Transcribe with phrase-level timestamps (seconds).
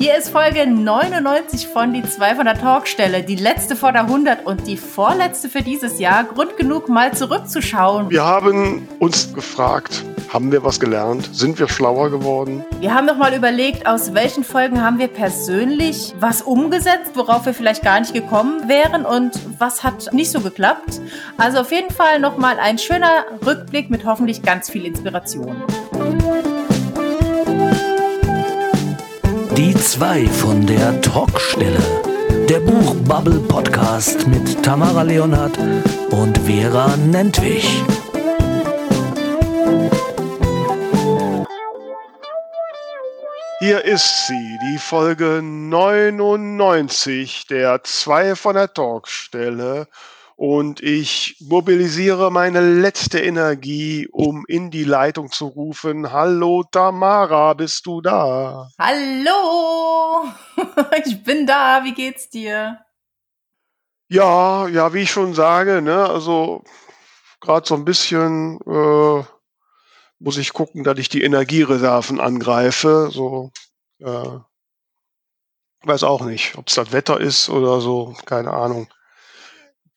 [0.00, 4.46] Hier ist Folge 99 von Die 2 von der Talkstelle, die letzte vor der 100
[4.46, 6.22] und die vorletzte für dieses Jahr.
[6.22, 8.08] Grund genug, mal zurückzuschauen.
[8.08, 11.28] Wir haben uns gefragt, haben wir was gelernt?
[11.32, 12.64] Sind wir schlauer geworden?
[12.78, 17.52] Wir haben noch mal überlegt, aus welchen Folgen haben wir persönlich was umgesetzt, worauf wir
[17.52, 21.00] vielleicht gar nicht gekommen wären und was hat nicht so geklappt.
[21.38, 25.56] Also auf jeden Fall noch mal ein schöner Rückblick mit hoffentlich ganz viel Inspiration.
[29.58, 31.82] Die zwei von der Talkstelle.
[32.48, 35.58] Der Buchbubble Podcast mit Tamara Leonhardt
[36.10, 37.82] und Vera Nentwich.
[43.58, 49.88] Hier ist sie, die Folge 99 der zwei von der Talkstelle
[50.38, 56.12] und ich mobilisiere meine letzte Energie, um in die Leitung zu rufen.
[56.12, 58.70] Hallo Tamara, bist du da?
[58.78, 60.28] Hallo,
[61.04, 61.82] ich bin da.
[61.82, 62.78] Wie geht's dir?
[64.08, 66.62] Ja, ja, wie ich schon sage, ne, also
[67.40, 69.24] gerade so ein bisschen äh,
[70.20, 73.08] muss ich gucken, dass ich die Energiereserven angreife.
[73.10, 73.50] So,
[73.98, 74.38] äh,
[75.82, 78.86] weiß auch nicht, ob es das Wetter ist oder so, keine Ahnung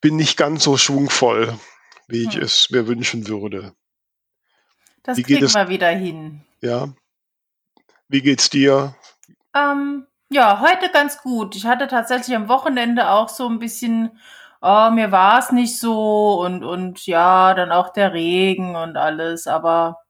[0.01, 1.57] bin nicht ganz so schwungvoll,
[2.07, 2.41] wie ich hm.
[2.41, 3.73] es mir wünschen würde.
[5.03, 6.41] Das wie kriegen wir wieder hin.
[6.61, 6.89] Ja.
[8.07, 8.95] Wie geht's dir?
[9.55, 11.55] Ähm, ja, heute ganz gut.
[11.55, 14.19] Ich hatte tatsächlich am Wochenende auch so ein bisschen,
[14.61, 19.47] oh, mir war es nicht so und, und ja, dann auch der Regen und alles,
[19.47, 20.01] aber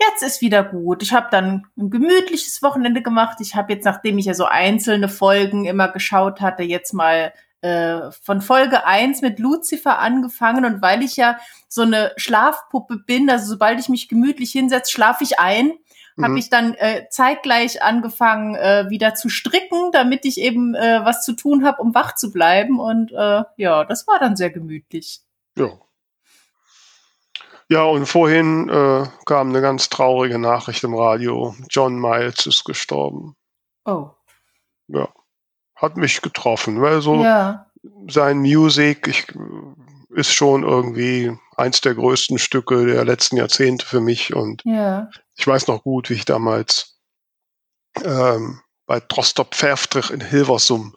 [0.00, 1.02] jetzt ist wieder gut.
[1.02, 3.38] Ich habe dann ein gemütliches Wochenende gemacht.
[3.40, 7.32] Ich habe jetzt, nachdem ich ja so einzelne Folgen immer geschaut hatte, jetzt mal
[7.62, 13.30] äh, von Folge 1 mit Lucifer angefangen und weil ich ja so eine Schlafpuppe bin,
[13.30, 15.72] also sobald ich mich gemütlich hinsetze, schlafe ich ein,
[16.16, 16.24] mhm.
[16.24, 21.24] habe ich dann äh, zeitgleich angefangen äh, wieder zu stricken, damit ich eben äh, was
[21.24, 25.20] zu tun habe, um wach zu bleiben und äh, ja, das war dann sehr gemütlich.
[25.56, 25.70] Ja.
[27.68, 31.54] Ja, und vorhin äh, kam eine ganz traurige Nachricht im Radio.
[31.70, 33.34] John Miles ist gestorben.
[33.84, 34.10] Oh.
[34.88, 35.08] Ja
[35.82, 37.66] hat mich getroffen, weil so ja.
[38.08, 39.26] sein Music ich,
[40.10, 45.10] ist schon irgendwie eins der größten Stücke der letzten Jahrzehnte für mich und ja.
[45.36, 46.98] ich weiß noch gut, wie ich damals
[48.04, 50.94] ähm, bei Drostop Pferftrich in Hilversum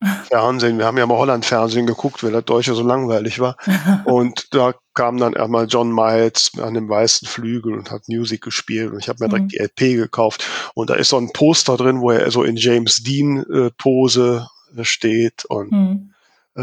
[0.28, 3.56] Fernsehen, wir haben ja mal Holland-Fernsehen geguckt, weil das Deutsche so langweilig war.
[4.04, 8.92] Und da kam dann einmal John Miles an dem weißen Flügel und hat Musik gespielt.
[8.92, 9.48] Und ich habe mir direkt mhm.
[9.48, 10.44] die LP gekauft.
[10.74, 15.44] Und da ist so ein Poster drin, wo er so in James Dean-Pose äh, steht.
[15.44, 16.14] Und mhm.
[16.56, 16.62] äh,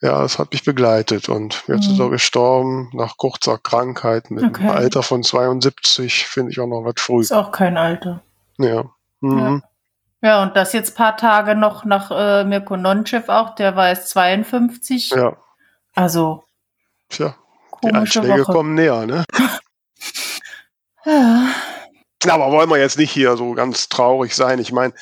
[0.00, 1.28] ja, das hat mich begleitet.
[1.28, 1.92] Und jetzt mhm.
[1.92, 4.62] ist er gestorben nach kurzer Krankheit mit okay.
[4.62, 6.26] einem Alter von 72.
[6.26, 7.20] Finde ich auch noch was früh.
[7.20, 8.22] Ist auch kein Alter.
[8.58, 8.84] Ja.
[9.20, 9.38] Mhm.
[9.38, 9.60] ja.
[10.22, 14.08] Ja, und das jetzt paar Tage noch nach äh, Mirko Nonchev auch, der war jetzt
[14.08, 15.10] 52.
[15.10, 15.36] Ja.
[15.94, 16.44] Also.
[17.14, 17.36] Tja,
[17.84, 18.52] die Einschläge Woche.
[18.52, 19.24] kommen näher, ne?
[21.06, 21.54] ja.
[22.28, 24.58] Aber wollen wir jetzt nicht hier so ganz traurig sein.
[24.58, 24.94] Ich meine,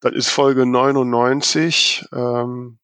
[0.00, 2.06] das ist Folge 99.
[2.12, 2.78] Ähm,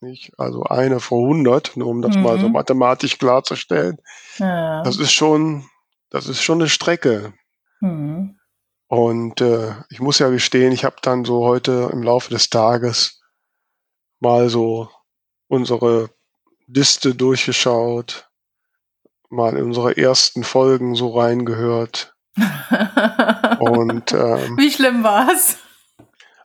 [0.00, 0.32] nicht?
[0.38, 2.22] Also eine vor 100, nur um das mhm.
[2.22, 3.98] mal so mathematisch klarzustellen.
[4.36, 4.82] Ja.
[4.82, 5.64] Das ist schon,
[6.10, 7.32] das ist schon eine Strecke.
[7.80, 8.38] Mhm.
[8.88, 13.22] Und äh, ich muss ja gestehen, ich habe dann so heute im Laufe des Tages
[14.20, 14.90] mal so
[15.46, 16.10] unsere
[16.68, 18.28] Liste durchgeschaut,
[19.30, 22.14] mal in unsere ersten Folgen so reingehört.
[23.58, 25.56] Und ähm, wie schlimm war's?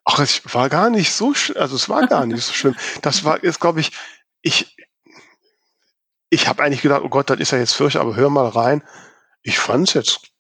[0.06, 2.76] Ach, es war gar nicht so, also es war gar nicht so schlimm.
[3.02, 3.92] Das war jetzt, glaube ich,
[4.42, 4.76] ich,
[6.30, 8.84] ich habe eigentlich gedacht, oh Gott, das ist ja jetzt fürchterlich, aber hör mal rein.
[9.44, 10.34] Ich fand's jetzt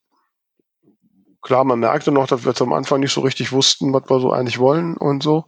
[1.43, 4.19] klar, man merkte noch, dass wir jetzt am Anfang nicht so richtig wussten, was wir
[4.19, 5.45] so eigentlich wollen und so.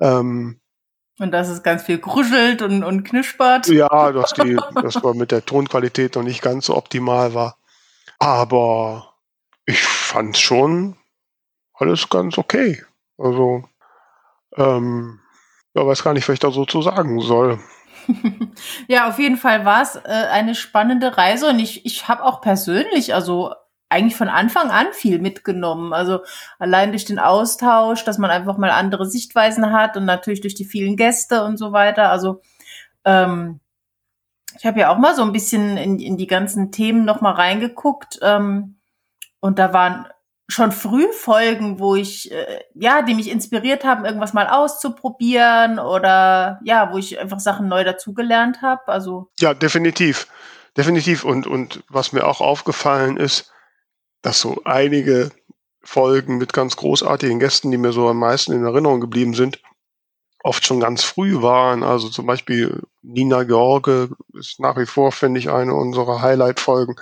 [0.00, 0.60] Ähm,
[1.18, 3.66] und dass es ganz viel kruschelt und, und knispert.
[3.68, 7.56] Ja, dass die, dass wir mit der Tonqualität noch nicht ganz so optimal war.
[8.18, 9.14] Aber
[9.66, 10.96] ich fand schon
[11.74, 12.82] alles ganz okay.
[13.16, 13.64] Also,
[14.56, 15.20] ähm,
[15.74, 17.60] ja, weiß gar nicht, was ich da so zu sagen soll.
[18.88, 22.40] ja, auf jeden Fall war es äh, eine spannende Reise und ich, ich habe auch
[22.40, 23.54] persönlich, also
[23.88, 25.92] eigentlich von Anfang an viel mitgenommen.
[25.92, 26.20] Also
[26.58, 30.64] allein durch den Austausch, dass man einfach mal andere Sichtweisen hat und natürlich durch die
[30.64, 32.10] vielen Gäste und so weiter.
[32.10, 32.42] Also
[33.04, 33.60] ähm,
[34.58, 37.32] ich habe ja auch mal so ein bisschen in, in die ganzen Themen noch mal
[37.32, 38.76] reingeguckt ähm,
[39.40, 40.06] und da waren
[40.50, 46.58] schon früh Folgen, wo ich äh, ja, die mich inspiriert haben, irgendwas mal auszuprobieren oder
[46.64, 48.88] ja, wo ich einfach Sachen neu dazugelernt habe.
[48.88, 50.26] Also ja, definitiv,
[50.76, 53.52] definitiv und und was mir auch aufgefallen ist
[54.22, 55.30] dass so einige
[55.82, 59.60] Folgen mit ganz großartigen Gästen, die mir so am meisten in Erinnerung geblieben sind,
[60.42, 61.82] oft schon ganz früh waren.
[61.82, 66.96] Also zum Beispiel Nina George ist nach wie vor, finde ich, eine unserer Highlight-Folgen.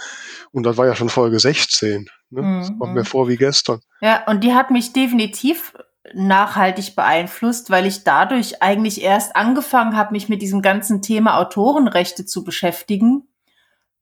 [0.52, 2.08] Und das war ja schon Folge 16.
[2.30, 2.42] Ne?
[2.42, 2.58] Mhm.
[2.60, 3.06] Das kommt mir mhm.
[3.06, 3.80] vor wie gestern.
[4.00, 5.74] Ja, und die hat mich definitiv
[6.14, 12.24] nachhaltig beeinflusst, weil ich dadurch eigentlich erst angefangen habe, mich mit diesem ganzen Thema Autorenrechte
[12.24, 13.28] zu beschäftigen.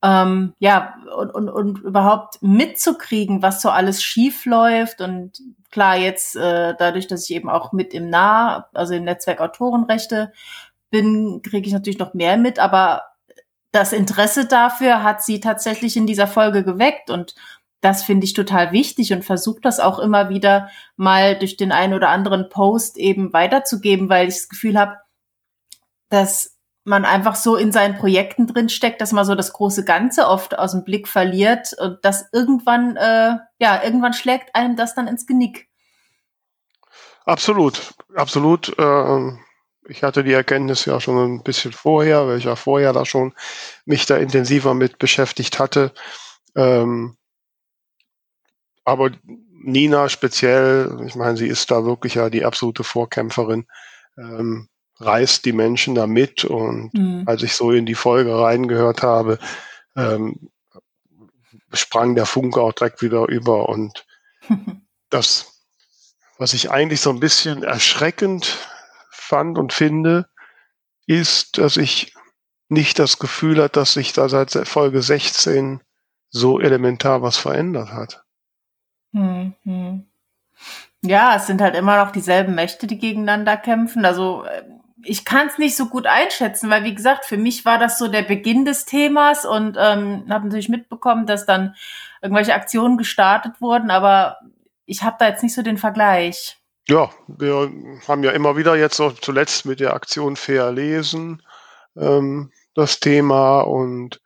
[0.04, 5.00] Ähm, ja, und, und, und überhaupt mitzukriegen, was so alles schief läuft.
[5.00, 5.40] Und
[5.70, 10.30] klar, jetzt äh, dadurch, dass ich eben auch mit im Nah, also im Netzwerk Autorenrechte
[10.90, 13.04] bin, kriege ich natürlich noch mehr mit, aber
[13.72, 17.34] das Interesse dafür hat sie tatsächlich in dieser Folge geweckt und
[17.80, 21.94] das finde ich total wichtig und versuche das auch immer wieder mal durch den einen
[21.94, 24.98] oder anderen Post eben weiterzugeben, weil ich das Gefühl habe,
[26.08, 26.53] dass
[26.84, 30.58] man einfach so in seinen Projekten drin steckt, dass man so das große Ganze oft
[30.58, 35.26] aus dem Blick verliert und das irgendwann, äh, ja, irgendwann schlägt einem das dann ins
[35.26, 35.68] Genick.
[37.24, 38.78] Absolut, absolut.
[38.78, 39.32] Äh,
[39.88, 43.34] ich hatte die Erkenntnis ja schon ein bisschen vorher, weil ich ja vorher da schon
[43.86, 45.92] mich da intensiver mit beschäftigt hatte.
[46.54, 47.16] Ähm,
[48.84, 53.66] aber Nina speziell, ich meine, sie ist da wirklich ja die absolute Vorkämpferin,
[54.18, 54.68] ähm,
[54.98, 56.44] reißt die Menschen da mit.
[56.44, 57.24] Und mhm.
[57.26, 59.38] als ich so in die Folge reingehört habe,
[59.96, 60.50] ähm,
[61.72, 63.68] sprang der Funke auch direkt wieder über.
[63.68, 64.06] Und
[65.10, 65.62] das,
[66.38, 68.58] was ich eigentlich so ein bisschen erschreckend
[69.10, 70.28] fand und finde,
[71.06, 72.14] ist, dass ich
[72.68, 75.80] nicht das Gefühl hat, dass sich da seit Folge 16
[76.30, 78.24] so elementar was verändert hat.
[79.12, 80.06] Hm, hm.
[81.02, 84.04] Ja, es sind halt immer noch dieselben Mächte, die gegeneinander kämpfen.
[84.04, 84.64] Also äh,
[85.04, 88.08] ich kann es nicht so gut einschätzen, weil wie gesagt, für mich war das so
[88.08, 91.74] der Beginn des Themas und ähm, habe natürlich mitbekommen, dass dann
[92.22, 94.38] irgendwelche Aktionen gestartet wurden, aber
[94.86, 96.58] ich habe da jetzt nicht so den Vergleich.
[96.88, 97.70] Ja, wir
[98.06, 101.42] haben ja immer wieder jetzt auch zuletzt mit der Aktion Fair lesen
[101.96, 104.20] ähm, das Thema und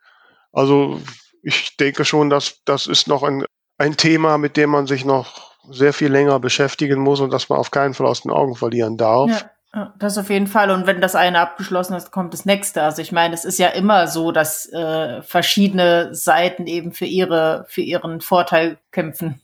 [0.51, 0.99] also
[1.41, 3.45] ich denke schon, dass das ist noch ein
[3.79, 7.57] ein Thema, mit dem man sich noch sehr viel länger beschäftigen muss und das man
[7.57, 9.29] auf keinen Fall aus den Augen verlieren darf.
[9.29, 9.51] Ja.
[9.99, 10.71] Das auf jeden Fall.
[10.71, 12.81] Und wenn das eine abgeschlossen ist, kommt das nächste.
[12.81, 17.65] Also ich meine, es ist ja immer so, dass äh, verschiedene Seiten eben für ihre,
[17.69, 19.41] für ihren Vorteil kämpfen.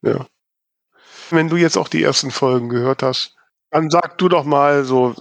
[0.00, 0.26] Ja.
[1.28, 3.36] Wenn du jetzt auch die ersten Folgen gehört hast,
[3.70, 5.14] dann sag du doch mal so,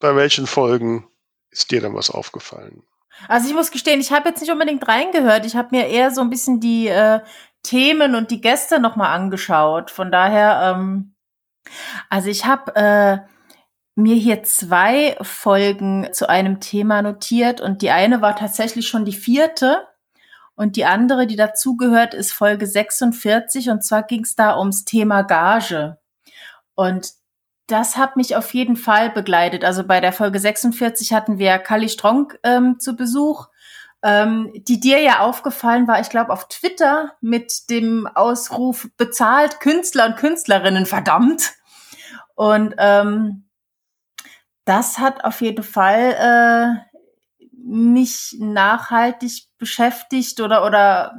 [0.00, 1.06] bei welchen Folgen
[1.50, 2.82] ist dir dann was aufgefallen?
[3.28, 5.46] Also ich muss gestehen, ich habe jetzt nicht unbedingt reingehört.
[5.46, 7.20] Ich habe mir eher so ein bisschen die, äh,
[7.64, 9.90] Themen und die Gäste nochmal angeschaut.
[9.90, 11.14] Von daher, ähm,
[12.08, 13.18] also ich habe äh,
[13.94, 19.12] mir hier zwei Folgen zu einem Thema notiert und die eine war tatsächlich schon die
[19.12, 19.86] vierte
[20.56, 25.22] und die andere, die dazugehört, ist Folge 46 und zwar ging es da ums Thema
[25.22, 25.98] Gage.
[26.74, 27.12] Und
[27.66, 29.64] das hat mich auf jeden Fall begleitet.
[29.64, 33.48] Also bei der Folge 46 hatten wir Kali Stronk ähm, zu Besuch
[34.04, 40.04] ähm, die dir ja aufgefallen war, ich glaube, auf Twitter mit dem Ausruf bezahlt Künstler
[40.04, 41.54] und Künstlerinnen verdammt.
[42.34, 43.43] Und ähm,
[44.64, 46.96] das hat auf jeden Fall äh,
[47.64, 51.18] mich nachhaltig beschäftigt oder oder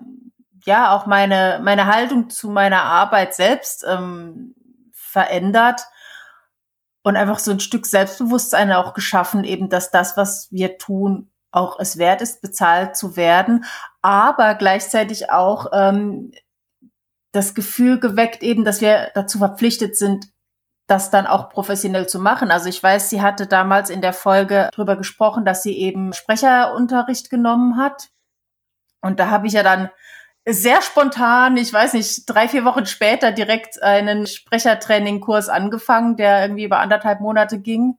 [0.65, 4.55] ja auch meine meine Haltung zu meiner Arbeit selbst ähm,
[4.93, 5.81] verändert
[7.03, 11.79] und einfach so ein Stück Selbstbewusstsein auch geschaffen, eben dass das, was wir tun, auch
[11.79, 13.65] es wert ist, bezahlt zu werden,
[14.01, 16.31] aber gleichzeitig auch ähm,
[17.31, 20.25] das Gefühl geweckt eben, dass wir dazu verpflichtet sind,
[20.87, 22.51] das dann auch professionell zu machen.
[22.51, 27.29] Also ich weiß, sie hatte damals in der Folge drüber gesprochen, dass sie eben Sprecherunterricht
[27.29, 28.09] genommen hat.
[29.01, 29.89] Und da habe ich ja dann
[30.47, 36.65] sehr spontan, ich weiß nicht, drei, vier Wochen später direkt einen Sprechertrainingkurs angefangen, der irgendwie
[36.65, 37.97] über anderthalb Monate ging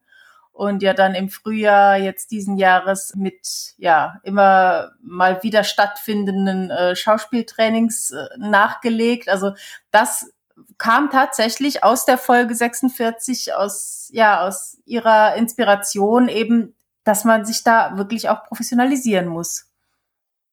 [0.57, 6.97] und ja dann im Frühjahr jetzt diesen Jahres mit ja immer mal wieder stattfindenden äh,
[6.97, 9.29] Schauspieltrainings äh, nachgelegt.
[9.29, 9.53] Also
[9.91, 10.33] das
[10.79, 17.65] kam tatsächlich aus der Folge 46 aus ja aus ihrer Inspiration eben, dass man sich
[17.65, 19.67] da wirklich auch professionalisieren muss.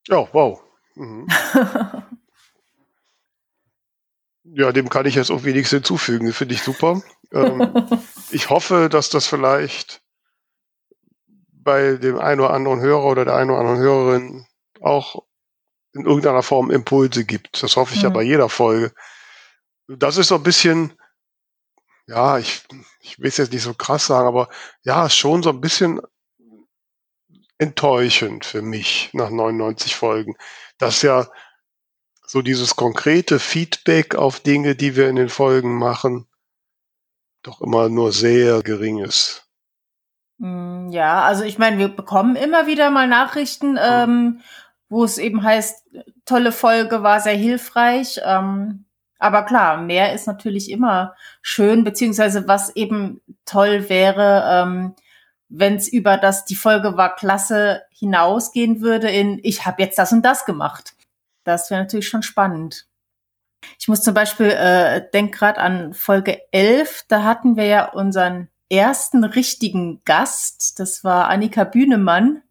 [0.10, 0.62] Oh, wow.
[0.96, 1.28] Mhm.
[4.44, 6.34] ja, dem kann ich jetzt auch wenigstens hinzufügen.
[6.34, 7.02] Finde ich super.
[7.32, 7.86] Ähm,
[8.32, 10.02] ich hoffe, dass das vielleicht
[11.52, 14.46] bei dem einen oder anderen Hörer oder der einen oder anderen Hörerin
[14.82, 15.24] auch
[15.94, 17.64] in irgendeiner Form Impulse gibt.
[17.64, 18.04] Das hoffe ich mhm.
[18.04, 18.94] ja bei jeder Folge.
[19.88, 20.94] Das ist so ein bisschen,
[22.08, 22.66] ja, ich,
[23.00, 24.50] ich will es jetzt nicht so krass sagen, aber
[24.84, 26.02] ja, schon so ein bisschen
[27.58, 30.36] enttäuschend für mich nach 99 Folgen,
[30.78, 31.28] dass ja
[32.26, 36.28] so dieses konkrete Feedback auf Dinge, die wir in den Folgen machen,
[37.44, 39.48] doch immer nur sehr gering ist.
[40.40, 44.42] Hm, ja, also ich meine, wir bekommen immer wieder mal Nachrichten, ähm,
[44.90, 45.86] wo es eben heißt,
[46.26, 48.20] tolle Folge war sehr hilfreich.
[48.24, 48.86] Ähm,
[49.24, 54.96] aber klar, mehr ist natürlich immer schön, beziehungsweise was eben toll wäre, ähm,
[55.48, 60.12] wenn es über das, die Folge war klasse, hinausgehen würde in, ich habe jetzt das
[60.12, 60.94] und das gemacht.
[61.46, 62.88] Das wäre natürlich schon spannend.
[63.80, 68.50] Ich muss zum Beispiel, äh, denk gerade an Folge 11, da hatten wir ja unseren
[68.70, 72.43] ersten richtigen Gast, das war Annika Bühnemann,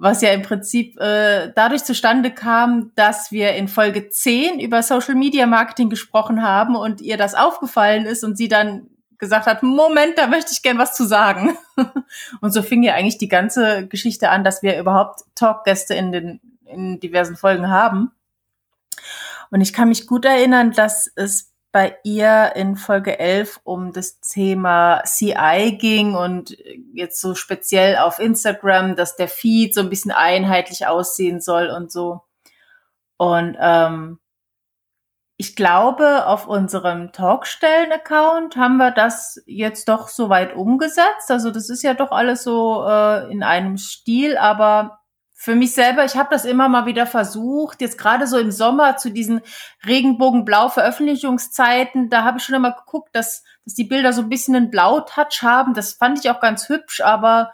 [0.00, 5.14] was ja im Prinzip äh, dadurch zustande kam, dass wir in Folge 10 über Social
[5.14, 8.88] Media Marketing gesprochen haben und ihr das aufgefallen ist und sie dann
[9.18, 11.58] gesagt hat, Moment, da möchte ich gern was zu sagen.
[12.40, 16.40] und so fing ja eigentlich die ganze Geschichte an, dass wir überhaupt Talkgäste in den
[16.64, 18.12] in diversen Folgen haben.
[19.50, 24.20] Und ich kann mich gut erinnern, dass es bei ihr in Folge 11 um das
[24.20, 26.56] Thema CI ging und
[26.92, 31.92] jetzt so speziell auf Instagram, dass der Feed so ein bisschen einheitlich aussehen soll und
[31.92, 32.22] so.
[33.16, 34.18] Und ähm,
[35.36, 41.30] ich glaube, auf unserem Talkstellen-Account haben wir das jetzt doch soweit umgesetzt.
[41.30, 44.99] Also das ist ja doch alles so äh, in einem Stil, aber
[45.42, 48.98] für mich selber, ich habe das immer mal wieder versucht, jetzt gerade so im Sommer
[48.98, 49.40] zu diesen
[49.86, 54.54] Regenbogenblau Veröffentlichungszeiten, da habe ich schon immer geguckt, dass, dass die Bilder so ein bisschen
[54.54, 55.72] einen Blautouch haben.
[55.72, 57.52] Das fand ich auch ganz hübsch, aber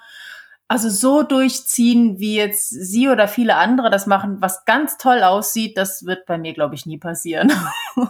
[0.66, 5.78] also so durchziehen, wie jetzt Sie oder viele andere das machen, was ganz toll aussieht,
[5.78, 7.52] das wird bei mir, glaube ich, nie passieren.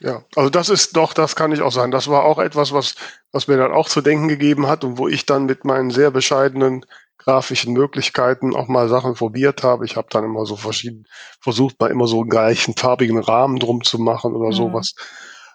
[0.00, 1.92] Ja, also das ist doch, das kann ich auch sagen.
[1.92, 2.96] Das war auch etwas, was,
[3.30, 6.10] was mir dann auch zu denken gegeben hat und wo ich dann mit meinen sehr
[6.10, 6.84] bescheidenen
[7.24, 9.84] grafischen Möglichkeiten auch mal Sachen probiert habe.
[9.84, 11.06] Ich habe dann immer so verschieden
[11.40, 14.54] versucht, mal immer so einen gleichen farbigen Rahmen drum zu machen oder mhm.
[14.54, 14.94] sowas.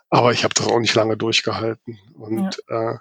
[0.09, 1.99] Aber ich habe das auch nicht lange durchgehalten.
[2.15, 2.93] Und ja.
[2.93, 2.97] äh,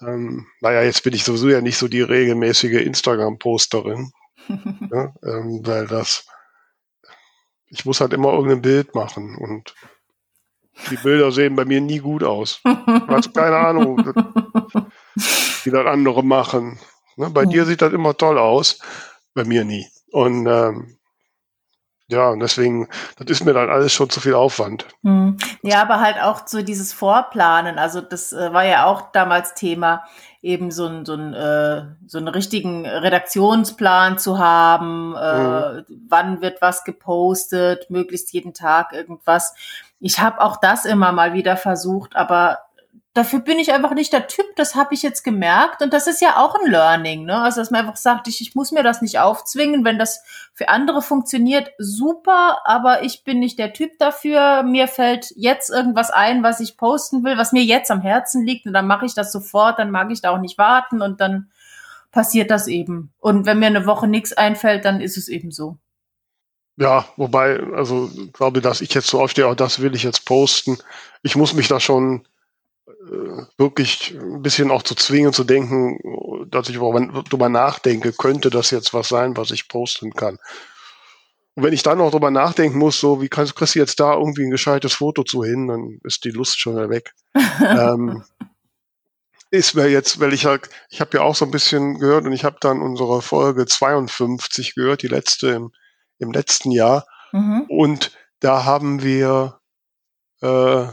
[0.00, 4.10] ähm, naja, jetzt bin ich sowieso ja nicht so die regelmäßige Instagram-Posterin,
[4.48, 6.26] ja, ähm, weil das,
[7.66, 9.74] ich muss halt immer irgendein Bild machen und
[10.90, 12.60] die Bilder sehen bei mir nie gut aus.
[13.06, 13.98] Also keine Ahnung,
[15.64, 16.78] wie das andere machen.
[17.16, 17.30] Ne?
[17.30, 17.48] Bei ja.
[17.48, 18.78] dir sieht das immer toll aus,
[19.34, 19.86] bei mir nie.
[20.10, 20.98] Und ähm,
[22.08, 24.86] ja, und deswegen, das ist mir dann alles schon zu viel Aufwand.
[25.02, 25.38] Hm.
[25.62, 30.04] Ja, aber halt auch so dieses Vorplanen, also das äh, war ja auch damals Thema,
[30.42, 35.84] eben so, ein, so, ein, äh, so einen richtigen Redaktionsplan zu haben, äh, mhm.
[36.08, 39.54] wann wird was gepostet, möglichst jeden Tag irgendwas.
[40.00, 42.58] Ich habe auch das immer mal wieder versucht, aber
[43.14, 46.22] dafür bin ich einfach nicht der Typ, das habe ich jetzt gemerkt und das ist
[46.22, 47.42] ja auch ein Learning, ne?
[47.42, 50.22] Also dass man einfach sagt, ich, ich muss mir das nicht aufzwingen, wenn das
[50.54, 54.62] für andere funktioniert, super, aber ich bin nicht der Typ dafür.
[54.62, 58.66] Mir fällt jetzt irgendwas ein, was ich posten will, was mir jetzt am Herzen liegt
[58.66, 61.50] und dann mache ich das sofort, dann mag ich da auch nicht warten und dann
[62.12, 63.12] passiert das eben.
[63.18, 65.76] Und wenn mir eine Woche nichts einfällt, dann ist es eben so.
[66.76, 70.78] Ja, wobei, also glaube, dass ich jetzt so aufstehe, auch das will ich jetzt posten.
[71.22, 72.26] Ich muss mich da schon
[73.56, 75.98] wirklich ein bisschen auch zu zwingen, zu denken,
[76.48, 80.38] dass ich darüber nachdenke, könnte das jetzt was sein, was ich posten kann.
[81.54, 84.14] Und wenn ich dann noch darüber nachdenken muss, so wie kannst, kriegst du jetzt da
[84.14, 87.12] irgendwie ein gescheites Foto zu hin, dann ist die Lust schon wieder weg.
[87.60, 88.24] ähm,
[89.50, 92.32] ist mir jetzt, weil ich halt, ich habe ja auch so ein bisschen gehört und
[92.32, 95.72] ich habe dann unsere Folge 52 gehört, die letzte im,
[96.18, 97.06] im letzten Jahr.
[97.32, 97.66] Mhm.
[97.68, 99.60] Und da haben wir
[100.40, 100.86] äh,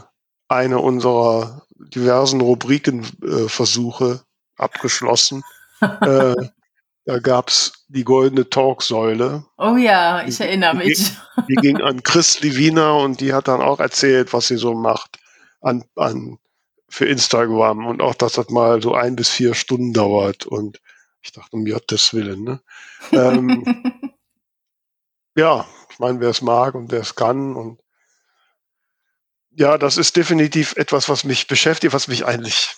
[0.48, 5.42] eine unserer diversen Rubrikenversuche äh, abgeschlossen.
[5.80, 6.34] äh,
[7.06, 9.44] da gab's die goldene Talksäule.
[9.56, 10.98] Oh ja, ich die, erinnere mich.
[10.98, 11.14] Die,
[11.48, 15.18] die ging an Chris Livina und die hat dann auch erzählt, was sie so macht
[15.60, 16.38] an, an
[16.88, 20.46] für Instagram und auch, dass das mal so ein bis vier Stunden dauert.
[20.46, 20.80] Und
[21.22, 22.44] ich dachte, um Gottes Willen.
[22.44, 22.60] Ne?
[23.12, 23.64] ähm,
[25.36, 27.80] ja, ich meine, wer es mag und wer es kann und
[29.60, 32.74] ja, das ist definitiv etwas, was mich beschäftigt, was mich eigentlich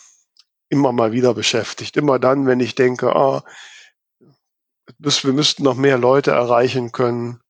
[0.69, 1.97] immer mal wieder beschäftigt.
[1.97, 3.45] Immer dann, wenn ich denke, ah,
[4.99, 7.41] wir müssten noch mehr Leute erreichen können,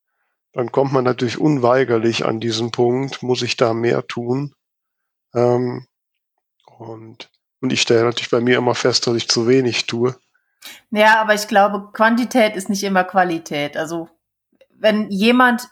[0.51, 4.53] dann kommt man natürlich unweigerlich an diesen Punkt, muss ich da mehr tun.
[5.33, 5.87] Ähm,
[6.77, 10.15] und, und ich stelle natürlich bei mir immer fest, dass ich zu wenig tue.
[10.91, 13.77] Ja, aber ich glaube, Quantität ist nicht immer Qualität.
[13.77, 14.09] Also
[14.69, 15.69] wenn jemand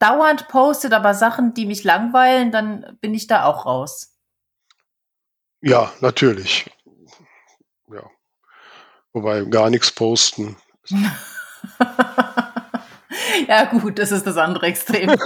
[0.00, 4.16] dauernd postet, aber Sachen, die mich langweilen, dann bin ich da auch raus.
[5.60, 6.68] Ja, natürlich.
[7.88, 8.02] Ja.
[9.12, 10.56] Wobei gar nichts posten.
[13.46, 15.10] ja, gut, das ist das andere Extrem.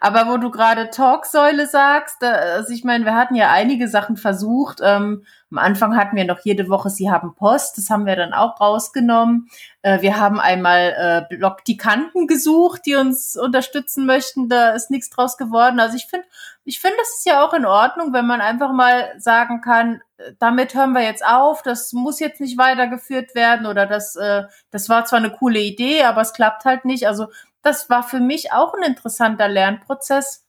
[0.00, 4.80] Aber wo du gerade Talksäule sagst, also ich meine, wir hatten ja einige Sachen versucht.
[4.82, 8.32] Ähm, am Anfang hatten wir noch jede Woche Sie haben Post, das haben wir dann
[8.32, 9.48] auch rausgenommen.
[9.82, 14.48] Äh, wir haben einmal äh, Blogdikanten gesucht, die uns unterstützen möchten.
[14.48, 15.80] Da ist nichts draus geworden.
[15.80, 16.26] Also ich finde,
[16.64, 20.32] ich finde, das ist ja auch in Ordnung, wenn man einfach mal sagen kann, äh,
[20.38, 24.88] damit hören wir jetzt auf, das muss jetzt nicht weitergeführt werden oder das, äh, das
[24.88, 27.08] war zwar eine coole Idee, aber es klappt halt nicht.
[27.08, 27.26] Also
[27.62, 30.46] das war für mich auch ein interessanter Lernprozess.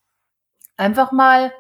[0.78, 1.52] Einfach mal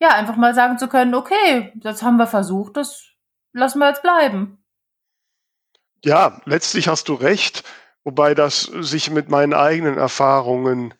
[0.00, 3.06] ja, einfach mal sagen zu können, okay, das haben wir versucht, das
[3.52, 4.58] lassen wir jetzt bleiben.
[6.04, 7.64] Ja, letztlich hast du recht,
[8.02, 10.92] wobei das sich mit meinen eigenen Erfahrungen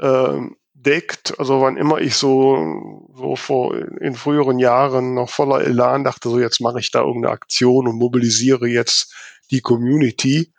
[0.00, 0.40] äh,
[0.72, 1.38] deckt.
[1.38, 6.38] Also wann immer ich so, so vor in früheren Jahren noch voller Elan dachte, so
[6.38, 9.14] jetzt mache ich da irgendeine Aktion und mobilisiere jetzt
[9.50, 10.54] die Community,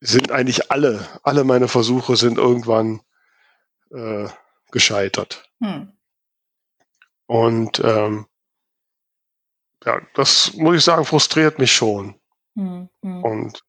[0.00, 3.00] sind eigentlich alle, alle meine Versuche sind irgendwann
[3.90, 4.28] äh,
[4.70, 5.48] gescheitert.
[5.62, 5.92] Hm.
[7.26, 8.26] Und ähm,
[9.84, 12.14] ja, das muss ich sagen, frustriert mich schon.
[12.56, 13.24] Hm, hm.
[13.24, 13.64] Und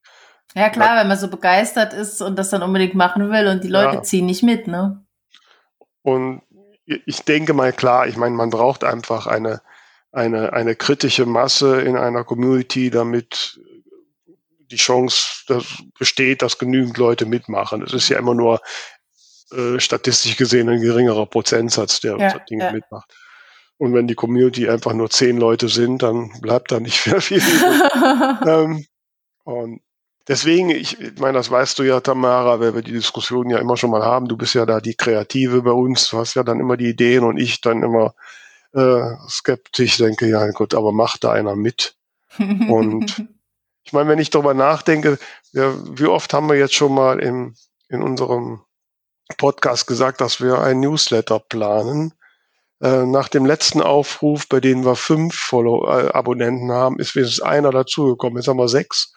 [0.54, 3.68] ja klar, wenn man so begeistert ist und das dann unbedingt machen will und die
[3.68, 4.02] Leute ja.
[4.02, 5.04] ziehen nicht mit, ne?
[6.02, 6.42] Und
[6.84, 9.62] ich denke mal klar, ich meine, man braucht einfach eine,
[10.10, 13.60] eine, eine kritische Masse in einer Community, damit
[14.72, 15.64] die Chance dass
[15.98, 17.82] besteht, dass genügend Leute mitmachen.
[17.82, 18.60] Es ist ja immer nur
[19.52, 22.72] äh, statistisch gesehen ein geringerer Prozentsatz, der ja, Dinge ja.
[22.72, 23.12] mitmacht.
[23.76, 27.42] Und wenn die Community einfach nur zehn Leute sind, dann bleibt da nicht mehr viel
[28.46, 28.86] ähm,
[29.44, 29.80] und
[30.28, 33.76] deswegen, ich, ich meine, das weißt du ja, Tamara, weil wir die Diskussion ja immer
[33.76, 34.28] schon mal haben.
[34.28, 36.08] Du bist ja da die Kreative bei uns.
[36.10, 38.14] Du hast ja dann immer die Ideen und ich dann immer
[38.72, 41.96] äh, skeptisch denke, ja gut, aber macht da einer mit?
[42.38, 43.28] und
[43.84, 45.18] ich meine, wenn ich darüber nachdenke,
[45.52, 47.54] ja, wie oft haben wir jetzt schon mal im,
[47.88, 48.62] in unserem
[49.36, 52.12] Podcast gesagt, dass wir ein Newsletter planen
[52.82, 57.44] äh, nach dem letzten Aufruf, bei dem wir fünf Follow äh, Abonnenten haben, ist wenigstens
[57.44, 58.38] einer dazugekommen.
[58.38, 59.14] Jetzt haben wir sechs.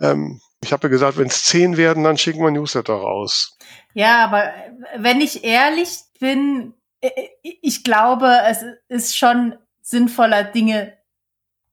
[0.00, 3.58] Ähm, ich habe ja gesagt, wenn es zehn werden, dann schicken wir Newsletter raus.
[3.94, 4.52] Ja, aber
[4.96, 7.10] wenn ich ehrlich bin, äh,
[7.42, 10.96] ich glaube, es ist schon sinnvoller, Dinge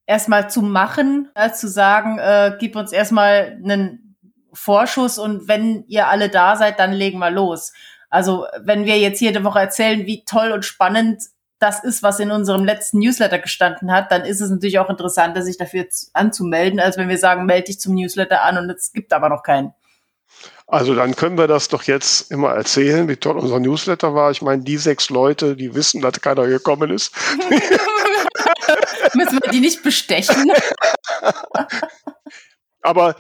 [0.10, 4.18] erstmal zu machen, als zu sagen, äh, gib uns erstmal einen
[4.52, 7.74] Vorschuss und wenn ihr alle da seid, dann legen wir los.
[8.10, 11.22] Also wenn wir jetzt jede Woche erzählen, wie toll und spannend
[11.60, 15.44] das ist, was in unserem letzten Newsletter gestanden hat, dann ist es natürlich auch interessanter,
[15.44, 19.14] sich dafür anzumelden, als wenn wir sagen, melde dich zum Newsletter an und es gibt
[19.14, 19.74] aber noch keinen.
[20.68, 24.30] Also dann können wir das doch jetzt immer erzählen, wie toll unser Newsletter war.
[24.32, 27.16] Ich meine, die sechs Leute, die wissen, dass keiner gekommen ist.
[29.16, 30.52] Müssen wir die nicht bestechen?
[32.82, 33.16] Aber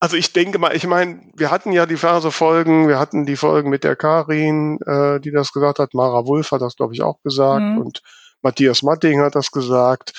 [0.00, 3.68] also ich denke mal, ich meine, wir hatten ja diverse Folgen, wir hatten die Folgen
[3.68, 7.20] mit der Karin, äh, die das gesagt hat, Mara Wulff hat das, glaube ich, auch
[7.22, 7.78] gesagt mhm.
[7.78, 8.02] und
[8.40, 10.12] Matthias Matting hat das gesagt.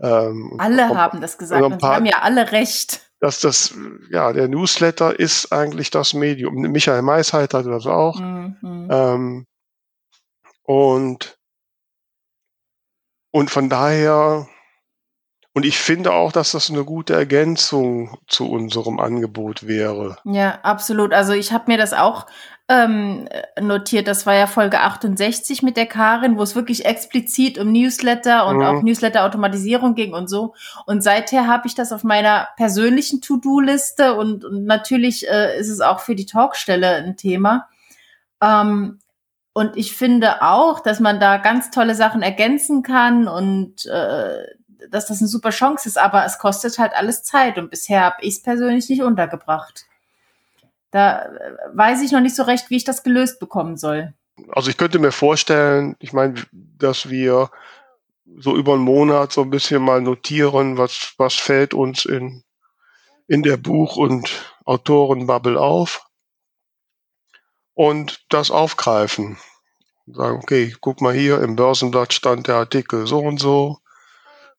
[0.00, 3.11] Ähm, alle haben das gesagt und, und haben ja alle recht.
[3.22, 3.74] Dass das,
[4.10, 6.54] ja, der Newsletter ist eigentlich das Medium.
[6.54, 8.18] Michael Maisheit hatte das auch.
[8.18, 8.88] Mhm.
[8.90, 9.46] Ähm,
[10.64, 11.38] und,
[13.30, 14.48] und von daher
[15.54, 20.16] und ich finde auch, dass das eine gute Ergänzung zu unserem Angebot wäre.
[20.24, 21.12] Ja, absolut.
[21.12, 22.26] Also ich habe mir das auch
[22.72, 23.28] ähm,
[23.60, 24.08] notiert.
[24.08, 28.56] Das war ja Folge 68 mit der Karin, wo es wirklich explizit um Newsletter und
[28.56, 28.62] mhm.
[28.62, 30.54] auch Newsletter-Automatisierung ging und so.
[30.86, 35.80] Und seither habe ich das auf meiner persönlichen To-Do-Liste und, und natürlich äh, ist es
[35.80, 37.68] auch für die Talkstelle ein Thema.
[38.42, 39.00] Ähm,
[39.52, 44.46] und ich finde auch, dass man da ganz tolle Sachen ergänzen kann und äh,
[44.90, 48.16] dass das eine super Chance ist, aber es kostet halt alles Zeit und bisher habe
[48.22, 49.84] ich es persönlich nicht untergebracht.
[50.92, 54.14] Da äh, weiß ich noch nicht so recht, wie ich das gelöst bekommen soll.
[54.50, 57.50] Also ich könnte mir vorstellen, ich meine, dass wir
[58.38, 62.44] so über einen Monat so ein bisschen mal notieren, was, was fällt uns in,
[63.26, 66.06] in der Buch- und Autorenbubble auf
[67.74, 69.38] und das aufgreifen.
[70.06, 73.82] Sagen, okay, guck mal hier, im Börsenblatt stand der Artikel so und so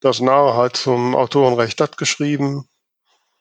[0.03, 2.67] das Nahe hat zum Autorenrecht das geschrieben.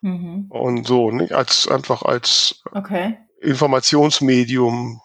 [0.02, 0.46] Mhm.
[0.50, 1.32] Und so, nicht?
[1.32, 3.18] Als, einfach als okay.
[3.40, 5.00] Informationsmedium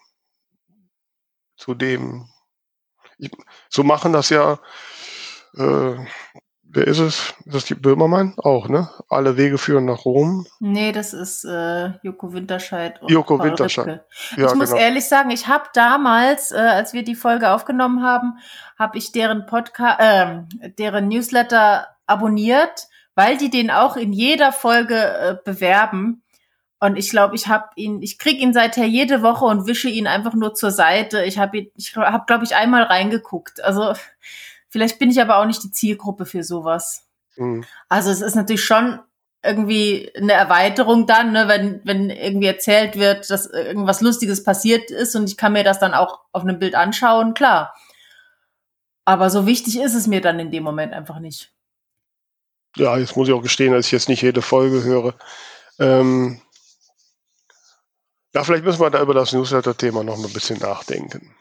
[1.55, 2.27] zu dem.
[3.17, 3.31] Ich,
[3.69, 4.59] so machen das ja,
[5.55, 5.95] äh,
[6.63, 7.35] wer ist es?
[7.45, 8.33] Ist das die Böhmermann?
[8.37, 8.89] Auch, ne?
[9.09, 10.47] Alle Wege führen nach Rom.
[10.59, 13.01] Nee, das ist äh, Joko Winterscheid.
[13.01, 14.03] Und Joko Paul Winterscheid.
[14.35, 14.81] Ja, ich muss genau.
[14.81, 18.37] ehrlich sagen, ich habe damals, äh, als wir die Folge aufgenommen haben,
[18.77, 24.95] habe ich deren Podcast, äh, deren Newsletter abonniert, weil die den auch in jeder Folge
[24.95, 26.21] äh, bewerben.
[26.79, 30.05] Und ich glaube, ich habe ihn, ich krieg ihn seither jede Woche und wische ihn
[30.05, 31.23] einfach nur zur Seite.
[31.23, 33.63] Ich habe ihn, ich habe, glaube ich, einmal reingeguckt.
[33.63, 33.93] Also
[34.69, 37.07] vielleicht bin ich aber auch nicht die Zielgruppe für sowas.
[37.37, 37.65] Mhm.
[37.89, 38.99] Also es ist natürlich schon
[39.43, 45.15] irgendwie eine Erweiterung dann, ne, wenn, wenn irgendwie erzählt wird, dass irgendwas Lustiges passiert ist
[45.15, 47.73] und ich kann mir das dann auch auf einem Bild anschauen, klar.
[49.05, 51.56] Aber so wichtig ist es mir dann in dem Moment einfach nicht.
[52.77, 55.15] Ja, jetzt muss ich auch gestehen, dass ich jetzt nicht jede Folge höre.
[55.79, 56.41] Ähm,
[58.33, 61.35] ja, vielleicht müssen wir da über das Newsletter-Thema noch ein bisschen nachdenken.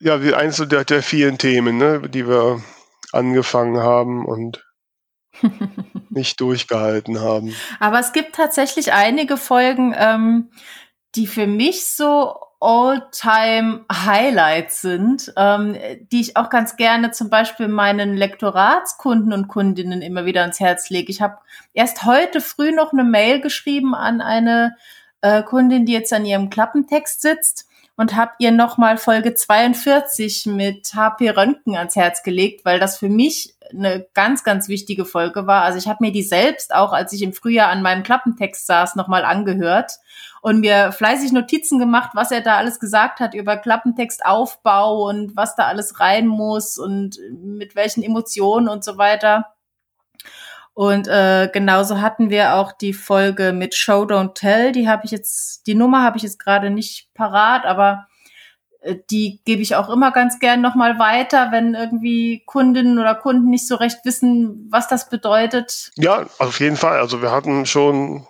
[0.00, 2.62] Ja, wie eins der, der vielen Themen, ne, die wir
[3.12, 4.64] angefangen haben und
[6.10, 7.54] nicht durchgehalten haben.
[7.80, 10.50] Aber es gibt tatsächlich einige Folgen, ähm,
[11.14, 15.76] die für mich so All-Time-Highlights sind, ähm,
[16.10, 20.90] die ich auch ganz gerne zum Beispiel meinen Lektoratskunden und Kundinnen immer wieder ans Herz
[20.90, 21.10] lege.
[21.10, 21.38] Ich habe
[21.72, 24.74] erst heute früh noch eine Mail geschrieben an eine
[25.20, 30.94] äh, Kundin, die jetzt an ihrem Klappentext sitzt und habe ihr nochmal Folge 42 mit
[30.94, 35.62] HP Röntgen ans Herz gelegt, weil das für mich eine ganz, ganz wichtige Folge war.
[35.62, 38.96] Also ich habe mir die selbst auch, als ich im Frühjahr an meinem Klappentext saß,
[38.96, 39.92] nochmal angehört
[40.42, 45.56] und mir fleißig Notizen gemacht, was er da alles gesagt hat über Klappentextaufbau und was
[45.56, 49.54] da alles rein muss und mit welchen Emotionen und so weiter.
[50.74, 54.70] Und äh, genauso hatten wir auch die Folge mit Show Don't Tell.
[54.72, 58.07] Die habe ich jetzt, die Nummer habe ich jetzt gerade nicht parat, aber
[59.10, 63.66] die gebe ich auch immer ganz gern nochmal weiter, wenn irgendwie Kundinnen oder Kunden nicht
[63.66, 65.90] so recht wissen, was das bedeutet.
[65.96, 66.98] Ja, auf jeden Fall.
[66.98, 68.26] Also wir hatten schon,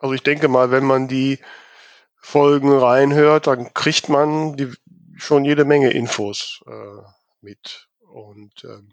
[0.00, 1.38] also ich denke mal, wenn man die
[2.16, 4.72] Folgen reinhört, dann kriegt man die,
[5.16, 7.02] schon jede Menge Infos äh,
[7.40, 7.88] mit.
[8.00, 8.92] Und ähm,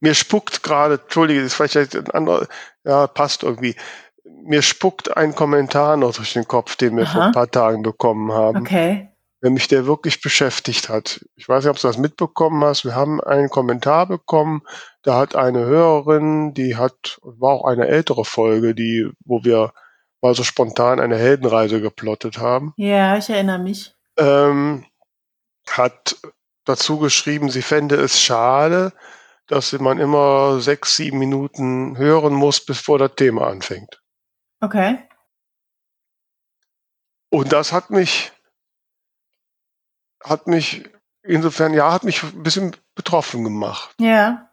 [0.00, 2.46] mir spuckt gerade, entschuldige, das ist vielleicht ein anderer,
[2.84, 3.76] ja, passt irgendwie.
[4.24, 7.12] Mir spuckt ein Kommentar noch durch den Kopf, den wir Aha.
[7.12, 8.58] vor ein paar Tagen bekommen haben.
[8.58, 9.10] Okay.
[9.46, 11.24] Der mich der wirklich beschäftigt hat.
[11.36, 12.84] Ich weiß nicht, ob du das mitbekommen hast.
[12.84, 14.62] Wir haben einen Kommentar bekommen.
[15.02, 19.72] Da hat eine Hörerin, die hat, war auch eine ältere Folge, die, wo wir
[20.20, 22.74] mal so spontan eine Heldenreise geplottet haben.
[22.76, 23.94] Ja, ich erinnere mich.
[24.16, 24.84] Ähm,
[25.70, 26.16] hat
[26.64, 28.92] dazu geschrieben, sie fände es schade,
[29.46, 34.02] dass man immer sechs, sieben Minuten hören muss, bevor das Thema anfängt.
[34.60, 34.98] Okay.
[37.30, 38.32] Und das hat mich,
[40.22, 40.88] hat mich,
[41.22, 43.94] insofern, ja, hat mich ein bisschen betroffen gemacht.
[43.98, 44.50] Ja.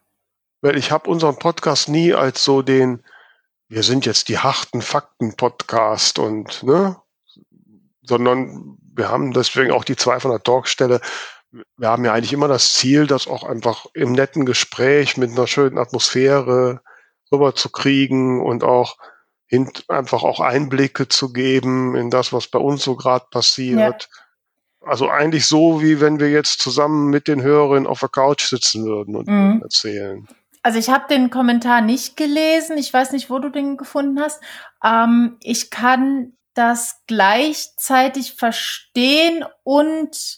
[0.62, 3.04] Weil ich habe unseren Podcast nie als so den,
[3.67, 6.97] wir sind jetzt die harten Fakten-Podcast und, ne,
[8.02, 11.02] sondern wir haben deswegen auch die 200 Talkstelle
[11.78, 15.47] wir haben ja eigentlich immer das Ziel, das auch einfach im netten Gespräch mit einer
[15.47, 16.82] schönen Atmosphäre
[17.32, 18.97] rüberzukriegen und auch
[19.88, 24.10] einfach auch Einblicke zu geben in das, was bei uns so gerade passiert.
[24.10, 24.22] Ja.
[24.86, 28.86] Also eigentlich so, wie wenn wir jetzt zusammen mit den Hörerinnen auf der Couch sitzen
[28.86, 29.62] würden und mhm.
[29.62, 30.28] erzählen.
[30.62, 32.78] Also ich habe den Kommentar nicht gelesen.
[32.78, 34.41] Ich weiß nicht, wo du den gefunden hast.
[34.84, 40.38] Ähm, ich kann das gleichzeitig verstehen und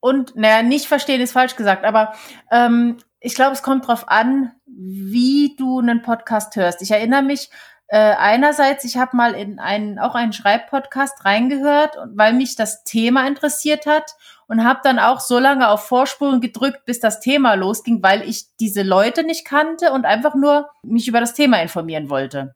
[0.00, 2.12] und, naja, nicht verstehen ist falsch gesagt, aber
[2.50, 6.82] ähm, ich glaube, es kommt drauf an, wie du einen Podcast hörst.
[6.82, 7.48] Ich erinnere mich,
[7.88, 13.26] äh, einerseits, ich habe mal in einen, auch einen Schreibpodcast reingehört, weil mich das Thema
[13.26, 14.14] interessiert hat
[14.46, 18.46] und habe dann auch so lange auf Vorspulen gedrückt, bis das Thema losging, weil ich
[18.58, 22.54] diese Leute nicht kannte und einfach nur mich über das Thema informieren wollte.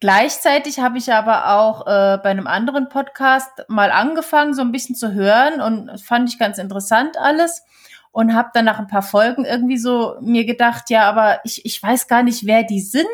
[0.00, 4.96] Gleichzeitig habe ich aber auch äh, bei einem anderen Podcast mal angefangen, so ein bisschen
[4.96, 7.62] zu hören und fand ich ganz interessant alles
[8.10, 11.82] und habe dann nach ein paar Folgen irgendwie so mir gedacht, ja, aber ich, ich
[11.82, 13.06] weiß gar nicht, wer die sind,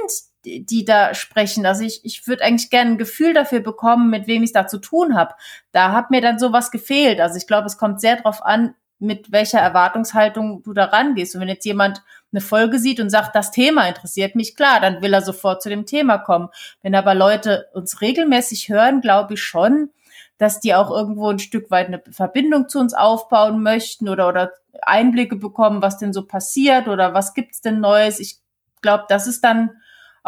[0.44, 1.66] die, da sprechen.
[1.66, 4.78] Also ich, ich würde eigentlich gerne ein Gefühl dafür bekommen, mit wem ich da zu
[4.78, 5.34] tun habe.
[5.72, 7.20] Da hat mir dann sowas gefehlt.
[7.20, 11.34] Also ich glaube, es kommt sehr drauf an, mit welcher Erwartungshaltung du da rangehst.
[11.34, 15.02] Und wenn jetzt jemand eine Folge sieht und sagt, das Thema interessiert mich, klar, dann
[15.02, 16.48] will er sofort zu dem Thema kommen.
[16.82, 19.90] Wenn aber Leute uns regelmäßig hören, glaube ich schon,
[20.36, 24.52] dass die auch irgendwo ein Stück weit eine Verbindung zu uns aufbauen möchten oder, oder
[24.82, 28.20] Einblicke bekommen, was denn so passiert oder was gibt's denn Neues.
[28.20, 28.38] Ich
[28.82, 29.70] glaube, das ist dann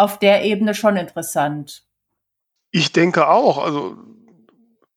[0.01, 1.85] auf der Ebene schon interessant.
[2.71, 3.59] Ich denke auch.
[3.59, 3.97] Also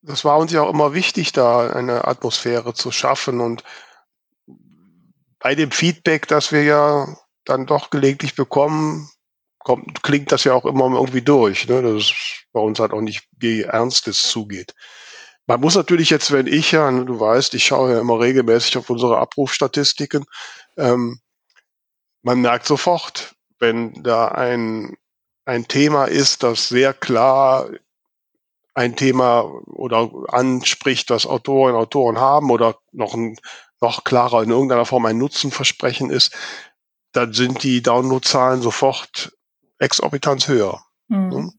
[0.02, 3.64] das war uns ja auch immer wichtig, da eine Atmosphäre zu schaffen und
[5.40, 9.10] bei dem Feedback, das wir ja dann doch gelegentlich bekommen,
[9.60, 11.68] kommt, klingt das ja auch immer irgendwie durch.
[11.68, 11.82] Ne?
[11.82, 14.74] Das ist bei uns halt auch nicht, wie ernst es zugeht.
[15.46, 18.90] Man muss natürlich jetzt, wenn ich ja, du weißt, ich schaue ja immer regelmäßig auf
[18.90, 20.26] unsere Abrufstatistiken,
[20.78, 21.20] ähm,
[22.22, 23.33] man merkt sofort,
[23.64, 24.98] wenn da ein,
[25.46, 27.70] ein Thema ist, das sehr klar
[28.74, 33.38] ein Thema oder anspricht, das Autorinnen und Autoren haben oder noch ein,
[33.80, 36.36] noch klarer in irgendeiner Form ein Nutzenversprechen ist,
[37.14, 39.32] dann sind die Downloadzahlen sofort
[39.80, 40.84] exorbitant höher.
[41.08, 41.32] Mhm.
[41.32, 41.54] Hm?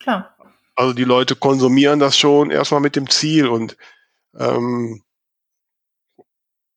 [0.00, 0.36] Klar.
[0.74, 3.78] Also die Leute konsumieren das schon erstmal mit dem Ziel und
[4.38, 5.02] ähm,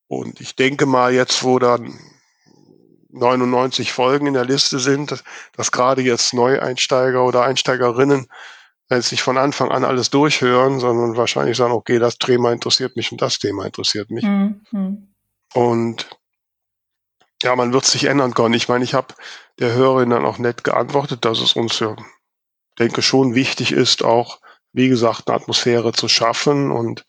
[0.06, 2.00] und ich denke mal jetzt, wo dann
[3.12, 5.22] 99 Folgen in der Liste sind,
[5.56, 8.26] dass, gerade jetzt Neueinsteiger oder Einsteigerinnen
[8.90, 13.12] jetzt nicht von Anfang an alles durchhören, sondern wahrscheinlich sagen, okay, das Thema interessiert mich
[13.12, 14.24] und das Thema interessiert mich.
[14.24, 15.06] Mhm.
[15.54, 16.08] Und
[17.42, 18.54] ja, man wird sich ändern können.
[18.54, 19.14] Ich meine, ich habe
[19.58, 21.96] der Hörerin dann auch nett geantwortet, dass es uns ja,
[22.78, 24.40] denke schon wichtig ist, auch,
[24.72, 27.06] wie gesagt, eine Atmosphäre zu schaffen und,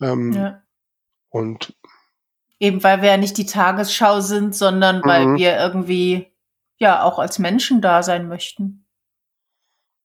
[0.00, 0.62] ähm, ja.
[1.30, 1.74] und
[2.60, 5.36] eben weil wir ja nicht die Tagesschau sind, sondern weil mhm.
[5.38, 6.30] wir irgendwie
[6.78, 8.86] ja auch als Menschen da sein möchten.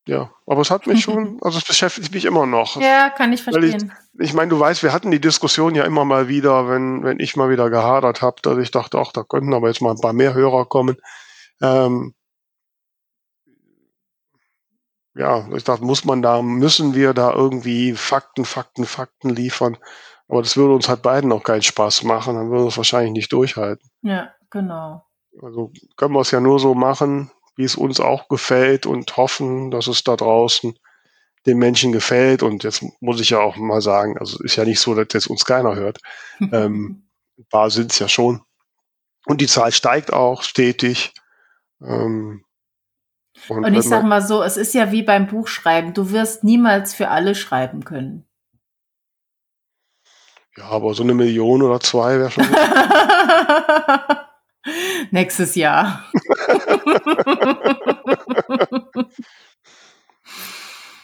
[0.07, 2.79] Ja, aber es hat mich schon, also es beschäftigt mich immer noch.
[2.79, 3.91] Ja, kann ich verstehen.
[4.13, 7.19] Ich, ich meine, du weißt, wir hatten die Diskussion ja immer mal wieder, wenn, wenn
[7.19, 10.01] ich mal wieder gehadert habe, dass ich dachte, ach, da könnten aber jetzt mal ein
[10.01, 10.97] paar mehr Hörer kommen.
[11.61, 12.13] Ähm,
[15.15, 19.77] ja, ich dachte, muss man da, müssen wir da irgendwie Fakten, Fakten, Fakten liefern.
[20.27, 23.11] Aber das würde uns halt beiden auch keinen Spaß machen, dann würden wir es wahrscheinlich
[23.11, 23.89] nicht durchhalten.
[24.01, 25.05] Ja, genau.
[25.41, 29.71] Also können wir es ja nur so machen, wie es uns auch gefällt und hoffen,
[29.71, 30.77] dass es da draußen
[31.45, 32.43] den Menschen gefällt.
[32.43, 35.27] Und jetzt muss ich ja auch mal sagen, also ist ja nicht so, dass jetzt
[35.27, 35.99] uns keiner hört.
[36.51, 37.07] ähm,
[37.37, 38.41] ein paar sind es ja schon.
[39.25, 41.13] Und die Zahl steigt auch stetig.
[41.81, 42.43] Ähm,
[43.49, 45.93] und, und ich sage mal so, es ist ja wie beim Buchschreiben.
[45.93, 48.25] Du wirst niemals für alle schreiben können.
[50.57, 52.47] Ja, aber so eine Million oder zwei wäre schon.
[55.11, 56.05] Nächstes Jahr.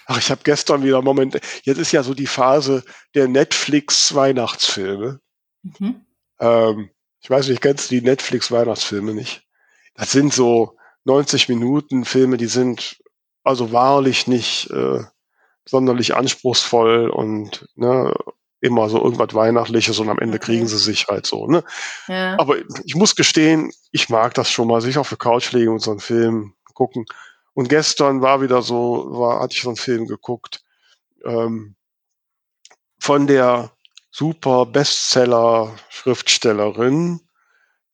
[0.08, 1.40] Ach, ich habe gestern wieder Moment.
[1.64, 2.84] Jetzt ist ja so die Phase
[3.14, 5.20] der Netflix-Weihnachtsfilme.
[5.64, 6.06] Mhm.
[6.40, 6.90] Ähm,
[7.22, 9.44] ich weiß nicht, kennst du die Netflix-Weihnachtsfilme nicht?
[9.96, 13.02] Das sind so 90 Minuten Filme, die sind
[13.44, 15.04] also wahrlich nicht äh,
[15.66, 18.14] sonderlich anspruchsvoll und ne,
[18.62, 21.48] immer so irgendwas Weihnachtliches und am Ende kriegen sie sich halt so.
[21.48, 21.64] Ne?
[22.08, 22.40] Ja.
[22.40, 25.82] Aber ich muss gestehen, ich mag das schon mal, sich auf der Couch legen und
[25.82, 27.06] so einen Film gucken.
[27.54, 30.64] Und gestern war wieder so, war, hatte ich so einen Film geguckt
[31.26, 31.76] ähm,
[33.00, 33.72] von der
[34.12, 37.22] super Bestseller-Schriftstellerin,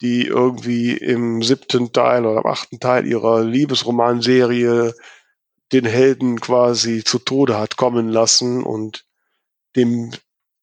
[0.02, 4.94] die irgendwie im siebten Teil oder am achten Teil ihrer Liebesromanserie
[5.72, 9.06] den Helden quasi zu Tode hat kommen lassen und
[9.76, 10.12] dem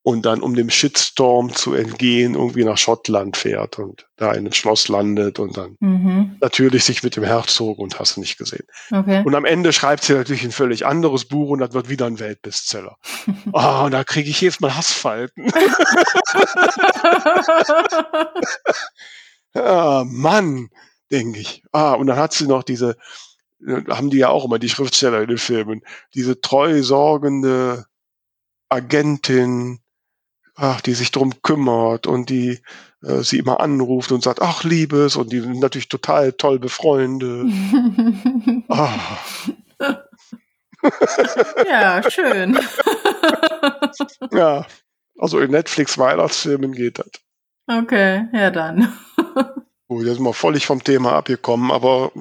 [0.06, 4.52] und dann, um dem Shitstorm zu entgehen, irgendwie nach Schottland fährt und da in ein
[4.52, 6.36] Schloss landet und dann mhm.
[6.42, 8.66] natürlich sich mit dem Herzog und hast du nicht gesehen.
[8.90, 9.22] Okay.
[9.24, 12.20] Und am Ende schreibt sie natürlich ein völlig anderes Buch und das wird wieder ein
[12.20, 12.98] Weltbestseller.
[13.50, 15.50] oh, und da kriege ich jedes Mal Hassfalten.
[19.54, 20.68] ah, Mann,
[21.10, 21.64] denke ich.
[21.72, 22.98] Ah, und dann hat sie noch diese,
[23.88, 25.80] haben die ja auch immer die Schriftsteller in den Filmen,
[26.12, 27.86] diese treu sorgende
[28.68, 29.80] Agentin,
[30.54, 32.60] ach, die sich drum kümmert und die
[33.04, 37.52] äh, sie immer anruft und sagt, ach, Liebes, und die sind natürlich total toll befreundet.
[38.68, 39.18] ah.
[41.68, 42.58] ja, schön.
[44.32, 44.66] ja,
[45.18, 47.10] also in Netflix Weihnachtsfilmen geht das.
[47.66, 48.92] Okay, ja dann.
[49.88, 52.12] Gut, jetzt sind wir völlig vom Thema abgekommen, aber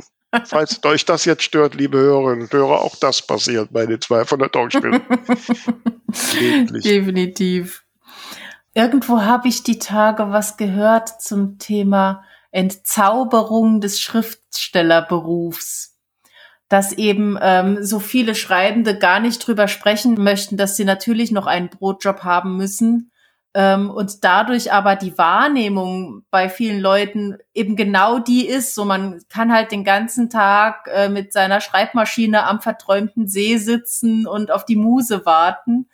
[0.45, 4.25] falls euch das jetzt stört, liebe Hörerinnen und Hörer, auch das passiert bei den zwei
[4.25, 5.01] von der Talkspiele.
[6.07, 7.82] Definitiv.
[8.73, 15.97] Irgendwo habe ich die Tage was gehört zum Thema Entzauberung des Schriftstellerberufs.
[16.69, 21.45] Dass eben ähm, so viele Schreibende gar nicht drüber sprechen möchten, dass sie natürlich noch
[21.45, 23.11] einen Brotjob haben müssen.
[23.53, 28.73] Ähm, und dadurch aber die Wahrnehmung bei vielen Leuten eben genau die ist.
[28.73, 34.25] So man kann halt den ganzen Tag äh, mit seiner Schreibmaschine am verträumten See sitzen
[34.25, 35.87] und auf die Muse warten.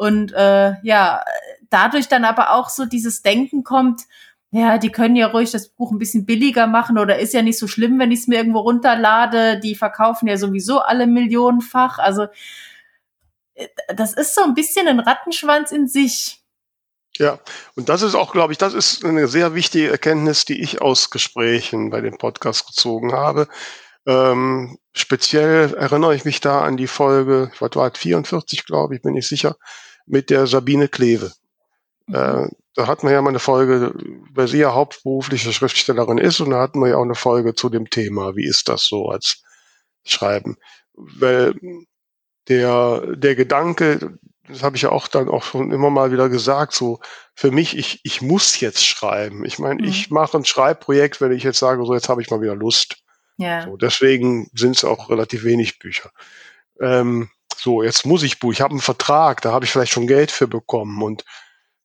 [0.00, 1.22] Und äh, ja,
[1.68, 4.06] dadurch dann aber auch so dieses Denken kommt,
[4.50, 7.58] ja, die können ja ruhig das Buch ein bisschen billiger machen oder ist ja nicht
[7.58, 9.60] so schlimm, wenn ich es mir irgendwo runterlade.
[9.60, 11.98] Die verkaufen ja sowieso alle millionenfach.
[11.98, 12.28] Also
[13.56, 16.42] äh, das ist so ein bisschen ein Rattenschwanz in sich.
[17.18, 17.38] Ja,
[17.74, 21.10] und das ist auch, glaube ich, das ist eine sehr wichtige Erkenntnis, die ich aus
[21.10, 23.48] Gesprächen bei dem Podcast gezogen habe.
[24.06, 29.14] Ähm, speziell erinnere ich mich da an die Folge, ich war 44, glaube ich, bin
[29.14, 29.56] ich sicher,
[30.10, 31.32] mit der Sabine Kleve.
[32.06, 32.14] Mhm.
[32.14, 33.92] Äh, da hatten wir ja mal eine Folge,
[34.32, 37.68] weil sie ja hauptberufliche Schriftstellerin ist und da hatten wir ja auch eine Folge zu
[37.68, 39.42] dem Thema, wie ist das so als
[40.04, 40.56] Schreiben?
[40.94, 41.54] Weil
[42.48, 46.72] der, der Gedanke, das habe ich ja auch dann auch schon immer mal wieder gesagt,
[46.72, 47.00] so
[47.34, 49.44] für mich, ich, ich muss jetzt schreiben.
[49.44, 49.88] Ich meine, mhm.
[49.88, 52.96] ich mache ein Schreibprojekt, wenn ich jetzt sage, so jetzt habe ich mal wieder Lust.
[53.36, 53.62] Ja.
[53.62, 56.10] So, deswegen sind es auch relativ wenig Bücher.
[56.80, 58.52] Ähm, so, jetzt muss ich Buch.
[58.52, 61.24] Ich habe einen Vertrag, da habe ich vielleicht schon Geld für bekommen und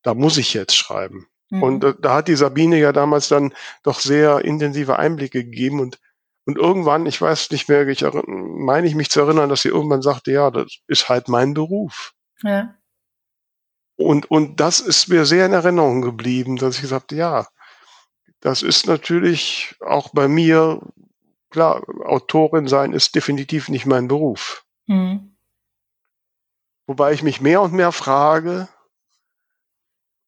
[0.04, 1.28] da muss ich jetzt schreiben.
[1.50, 1.64] Mhm.
[1.64, 6.00] Und äh, da hat die Sabine ja damals dann doch sehr intensive Einblicke gegeben und
[6.48, 10.04] und irgendwann, ich weiß nicht mehr, ich meine ich mich zu erinnern, dass sie irgendwann
[10.04, 12.14] sagte, ja, das ist halt mein Beruf.
[12.44, 12.76] Ja.
[13.98, 17.48] Und, und das ist mir sehr in Erinnerung geblieben, dass ich gesagt habe, ja,
[18.42, 20.82] das ist natürlich auch bei mir,
[21.50, 24.66] klar, Autorin sein ist definitiv nicht mein Beruf.
[24.86, 25.35] Mhm.
[26.88, 28.68] Wobei ich mich mehr und mehr frage,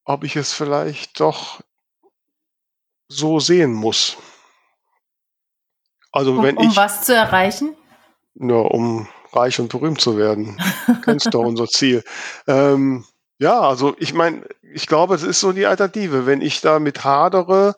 [0.04, 1.60] ob ich es vielleicht doch
[3.08, 4.16] so sehen muss.
[6.10, 7.76] Also um, wenn ich, um was zu erreichen?
[8.34, 10.60] Nur um reich und berühmt zu werden.
[11.04, 12.02] Kennst du unser Ziel.
[12.46, 13.04] Ähm,
[13.38, 16.26] ja, also ich meine, ich glaube, es ist so die Alternative.
[16.26, 17.76] Wenn ich damit hadere,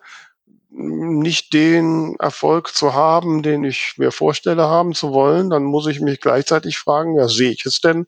[0.70, 6.00] nicht den Erfolg zu haben, den ich mir vorstelle haben zu wollen, dann muss ich
[6.00, 8.06] mich gleichzeitig fragen, ja, sehe ich es denn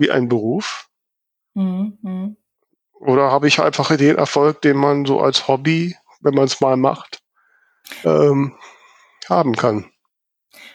[0.00, 0.88] wie ein Beruf?
[1.54, 2.36] Mhm.
[2.92, 6.76] Oder habe ich einfach den Erfolg, den man so als Hobby, wenn man es mal
[6.76, 7.22] macht,
[8.04, 8.56] ähm,
[9.28, 9.90] haben kann?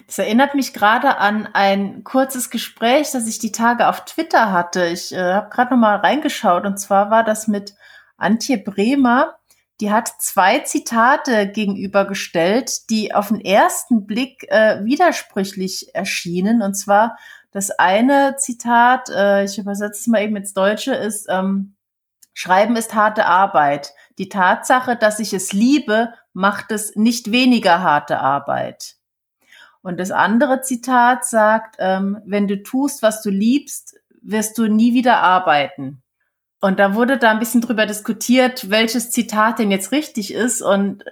[0.08, 4.86] Das erinnert mich gerade an ein kurzes Gespräch, das ich die Tage auf Twitter hatte.
[4.86, 7.76] Ich äh, habe gerade noch mal reingeschaut und zwar war das mit
[8.18, 9.36] Antje Bremer.
[9.82, 16.62] Die hat zwei Zitate gegenübergestellt, die auf den ersten Blick äh, widersprüchlich erschienen.
[16.62, 17.18] Und zwar
[17.56, 21.76] das eine Zitat, äh, ich übersetze es mal eben ins Deutsche, ist ähm,
[22.34, 23.94] Schreiben ist harte Arbeit.
[24.18, 28.98] Die Tatsache, dass ich es liebe, macht es nicht weniger harte Arbeit.
[29.82, 34.94] Und das andere Zitat sagt, ähm, wenn du tust, was du liebst, wirst du nie
[34.94, 36.04] wieder arbeiten.
[36.60, 40.62] Und da wurde da ein bisschen drüber diskutiert, welches Zitat denn jetzt richtig ist.
[40.62, 41.06] Und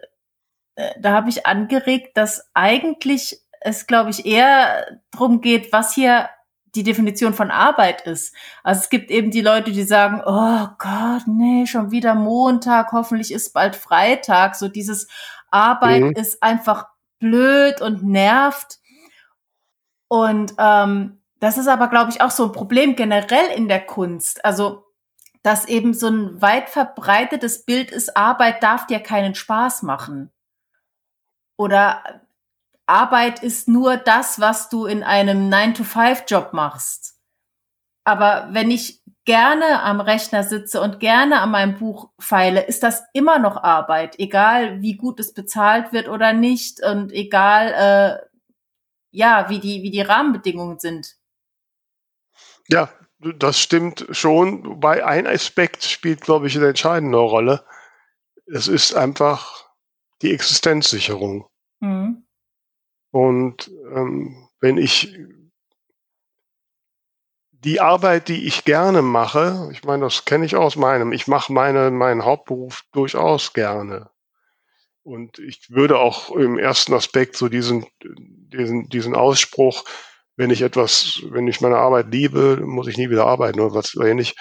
[0.75, 6.29] äh, da habe ich angeregt, dass eigentlich es, glaube ich, eher drum geht, was hier
[6.75, 8.35] die Definition von Arbeit ist.
[8.63, 13.31] Also es gibt eben die Leute, die sagen, oh Gott, nee, schon wieder Montag, hoffentlich
[13.31, 14.55] ist bald Freitag.
[14.55, 15.07] So dieses
[15.51, 16.11] Arbeit mhm.
[16.13, 16.87] ist einfach
[17.19, 18.79] blöd und nervt.
[20.07, 24.43] Und ähm, das ist aber, glaube ich, auch so ein Problem generell in der Kunst.
[24.43, 24.85] Also,
[25.43, 30.31] dass eben so ein weit verbreitetes Bild ist, Arbeit darf dir keinen Spaß machen.
[31.57, 32.22] Oder
[32.85, 37.19] Arbeit ist nur das, was du in einem 9-to-5-Job machst.
[38.03, 43.03] Aber wenn ich gerne am Rechner sitze und gerne an meinem Buch feile, ist das
[43.13, 48.27] immer noch Arbeit, egal wie gut es bezahlt wird oder nicht und egal äh,
[49.11, 51.15] ja wie die wie die Rahmenbedingungen sind.
[52.67, 54.65] Ja, das stimmt schon.
[54.65, 57.65] Wobei ein Aspekt spielt, glaube ich, eine entscheidende Rolle.
[58.45, 59.69] Es ist einfach
[60.21, 61.47] die Existenzsicherung.
[63.13, 65.15] Und ähm, wenn ich
[67.51, 71.53] die Arbeit, die ich gerne mache, ich meine, das kenne ich aus meinem, ich mache
[71.53, 74.09] meine, meinen Hauptberuf durchaus gerne.
[75.03, 79.85] Und ich würde auch im ersten Aspekt so diesen, diesen, diesen Ausspruch,
[80.35, 83.93] wenn ich etwas, wenn ich meine Arbeit liebe, muss ich nie wieder arbeiten oder was
[83.93, 84.35] ähnlich.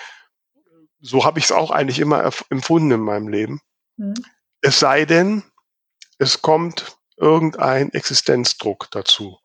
[0.98, 3.60] So habe ich es auch eigentlich immer empfunden in meinem Leben.
[3.98, 4.14] Mhm.
[4.62, 5.42] Es sei denn,
[6.16, 9.38] es kommt irgendein Existenzdruck dazu.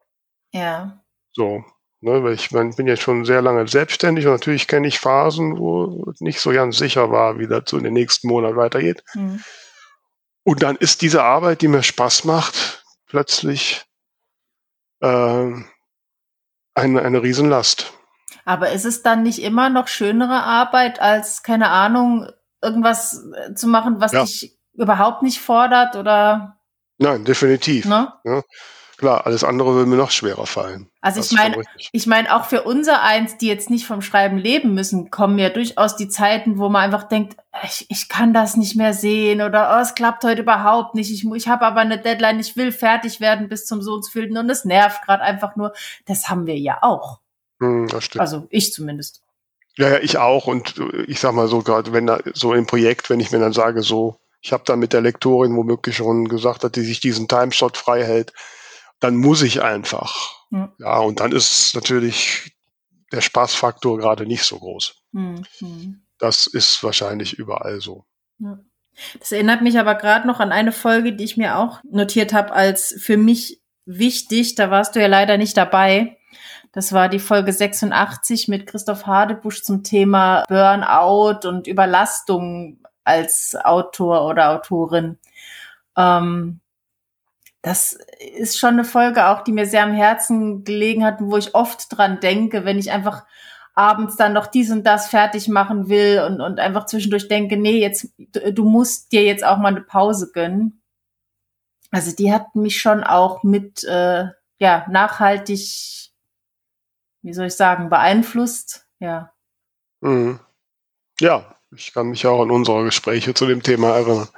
[0.52, 1.04] Ja.
[1.32, 1.64] So.
[2.00, 5.58] Ne, weil ich mein, bin jetzt schon sehr lange selbstständig und natürlich kenne ich Phasen,
[5.58, 9.04] wo nicht so ganz sicher war, wie das so in den nächsten Monat weitergeht.
[9.16, 9.44] Mhm.
[10.44, 13.84] Und dann ist diese Arbeit, die mir Spaß macht, plötzlich
[15.02, 15.52] äh,
[16.76, 17.92] eine, eine Riesenlast.
[18.46, 22.30] Aber ist es dann nicht immer noch schönere Arbeit, als, keine Ahnung,
[22.62, 23.24] irgendwas
[23.56, 24.22] zu machen, was ja.
[24.22, 26.57] dich überhaupt nicht fordert oder?
[26.98, 27.86] Nein, definitiv.
[27.86, 28.12] Ne?
[28.24, 28.44] Ja.
[28.98, 30.90] Klar, alles andere würde mir noch schwerer fallen.
[31.02, 34.74] Also ich meine, ich meine auch für unser eins, die jetzt nicht vom Schreiben leben
[34.74, 38.76] müssen, kommen ja durchaus die Zeiten, wo man einfach denkt, ich, ich kann das nicht
[38.76, 41.12] mehr sehen oder oh, es klappt heute überhaupt nicht.
[41.12, 44.66] Ich, ich habe aber eine Deadline, ich will fertig werden bis zum so und es
[44.66, 45.74] nervt gerade einfach nur.
[46.08, 47.20] Das haben wir ja auch.
[47.60, 48.22] Hm, das stimmt.
[48.22, 49.22] Also ich zumindest.
[49.78, 50.48] Ja, ja, ich auch.
[50.48, 53.54] Und ich sag mal so, gerade wenn da so im Projekt, wenn ich mir dann
[53.54, 54.18] sage, so,
[54.48, 58.06] ich habe da mit der Lektorin womöglich schon gesagt, dass die sich diesen Timeslot frei
[58.06, 58.32] hält,
[59.02, 60.46] dann muss ich einfach.
[60.52, 62.56] Ja, ja und dann ist natürlich
[63.12, 64.96] der Spaßfaktor gerade nicht so groß.
[65.12, 66.02] Mhm.
[66.18, 68.06] das ist wahrscheinlich überall so.
[68.40, 68.58] Ja.
[69.20, 72.54] Das erinnert mich aber gerade noch an eine Folge, die ich mir auch notiert habe
[72.54, 74.56] als für mich wichtig.
[74.56, 76.18] Da warst du ja leider nicht dabei.
[76.72, 84.28] Das war die Folge 86 mit Christoph Hadebusch zum Thema Burnout und Überlastung als Autor
[84.28, 85.18] oder Autorin.
[85.98, 86.60] Ähm,
[87.62, 87.98] das
[88.36, 91.88] ist schon eine Folge auch, die mir sehr am Herzen gelegen hat, wo ich oft
[91.90, 93.26] dran denke, wenn ich einfach
[93.74, 97.80] abends dann noch dies und das fertig machen will und, und einfach zwischendurch denke, nee,
[97.80, 100.82] jetzt, du musst dir jetzt auch mal eine Pause gönnen.
[101.92, 104.26] Also die hat mich schon auch mit, äh,
[104.60, 106.12] ja, nachhaltig,
[107.22, 109.32] wie soll ich sagen, beeinflusst, ja.
[110.02, 110.40] Mhm.
[111.20, 114.30] Ja, ich kann mich auch an unsere Gespräche zu dem Thema erinnern.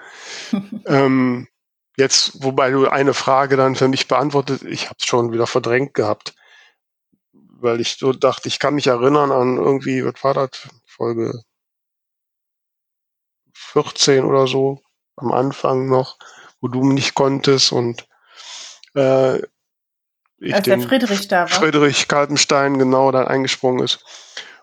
[0.86, 1.48] ähm,
[1.98, 5.94] jetzt, wobei du eine Frage dann für mich beantwortet, ich habe es schon wieder verdrängt
[5.94, 6.34] gehabt,
[7.32, 11.44] weil ich so dachte, ich kann mich erinnern an irgendwie, was war das, Folge
[13.54, 14.82] 14 oder so,
[15.16, 16.18] am Anfang noch,
[16.62, 18.08] wo du nicht konntest und
[18.96, 19.40] äh,
[20.42, 21.48] ich Als den Friedrich da war.
[21.50, 24.04] Friedrich Kaltenstein genau dann eingesprungen ist.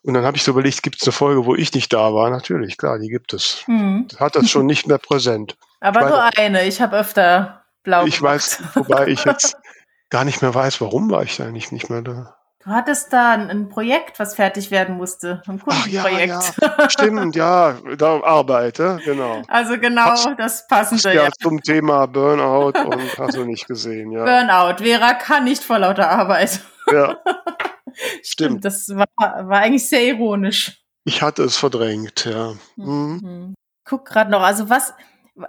[0.06, 2.30] Und dann habe ich so überlegt, gibt es eine Folge, wo ich nicht da war?
[2.30, 3.64] Natürlich, klar, die gibt es.
[3.66, 4.06] Mhm.
[4.20, 5.56] Hat das schon nicht mehr präsent.
[5.80, 8.34] Aber ich nur meine, eine, ich habe öfter blau Ich gemacht.
[8.34, 9.56] weiß, wobei ich jetzt
[10.10, 12.36] gar nicht mehr weiß, warum war ich da eigentlich nicht mehr da.
[12.62, 15.42] Du hattest da ein, Projekt, was fertig werden musste.
[15.48, 16.32] Ein Kundenprojekt.
[16.34, 16.90] Ach, ja, ja.
[16.90, 19.42] Stimmt, ja, da arbeite, genau.
[19.48, 21.14] Also genau was, das passende.
[21.14, 24.24] Ja, ja, zum Thema Burnout und hast du nicht gesehen, ja.
[24.24, 24.84] Burnout.
[24.84, 26.60] Vera kann nicht vor lauter Arbeit.
[26.92, 27.16] Ja.
[28.22, 28.64] Stimmt.
[28.64, 30.82] Das war, war eigentlich sehr ironisch.
[31.04, 32.54] Ich hatte es verdrängt, ja.
[32.76, 33.20] Mhm.
[33.22, 33.54] mhm.
[33.88, 34.92] Guck gerade noch, also was,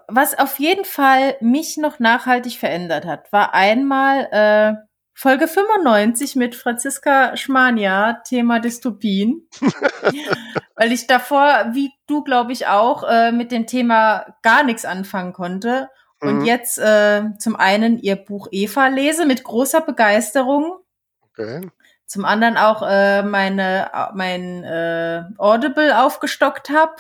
[0.08, 4.76] was auf jeden Fall mich noch nachhaltig verändert hat, war einmal äh,
[5.16, 9.50] Folge 95 mit Franziska Schmania, Thema Dystopien.
[10.76, 15.34] Weil ich davor, wie du, glaube ich, auch, äh, mit dem Thema gar nichts anfangen
[15.34, 15.90] konnte.
[16.22, 16.46] Und mhm.
[16.46, 20.78] jetzt äh, zum einen ihr Buch Eva lese mit großer Begeisterung.
[21.32, 21.68] Okay
[22.08, 26.96] zum anderen auch äh, meine mein äh, Audible aufgestockt habe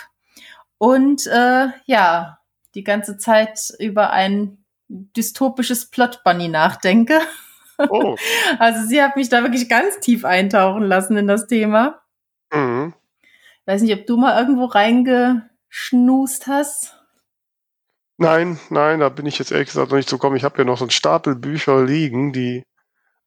[0.77, 2.39] und äh, ja
[2.75, 7.19] die ganze Zeit über ein dystopisches Plot Bunny nachdenke.
[7.89, 8.15] Oh.
[8.59, 12.01] Also sie hat mich da wirklich ganz tief eintauchen lassen in das Thema.
[12.51, 12.93] Mhm.
[13.65, 16.97] Weiß nicht, ob du mal irgendwo reingeschnust hast.
[18.17, 20.37] Nein, nein, da bin ich jetzt ehrlich gesagt noch nicht so gekommen.
[20.37, 22.63] Ich habe ja noch so einen Stapel Bücher liegen, die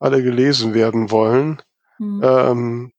[0.01, 1.63] alle gelesen werden wollen.
[2.01, 2.23] Mhm.
[2.25, 2.93] Ähm,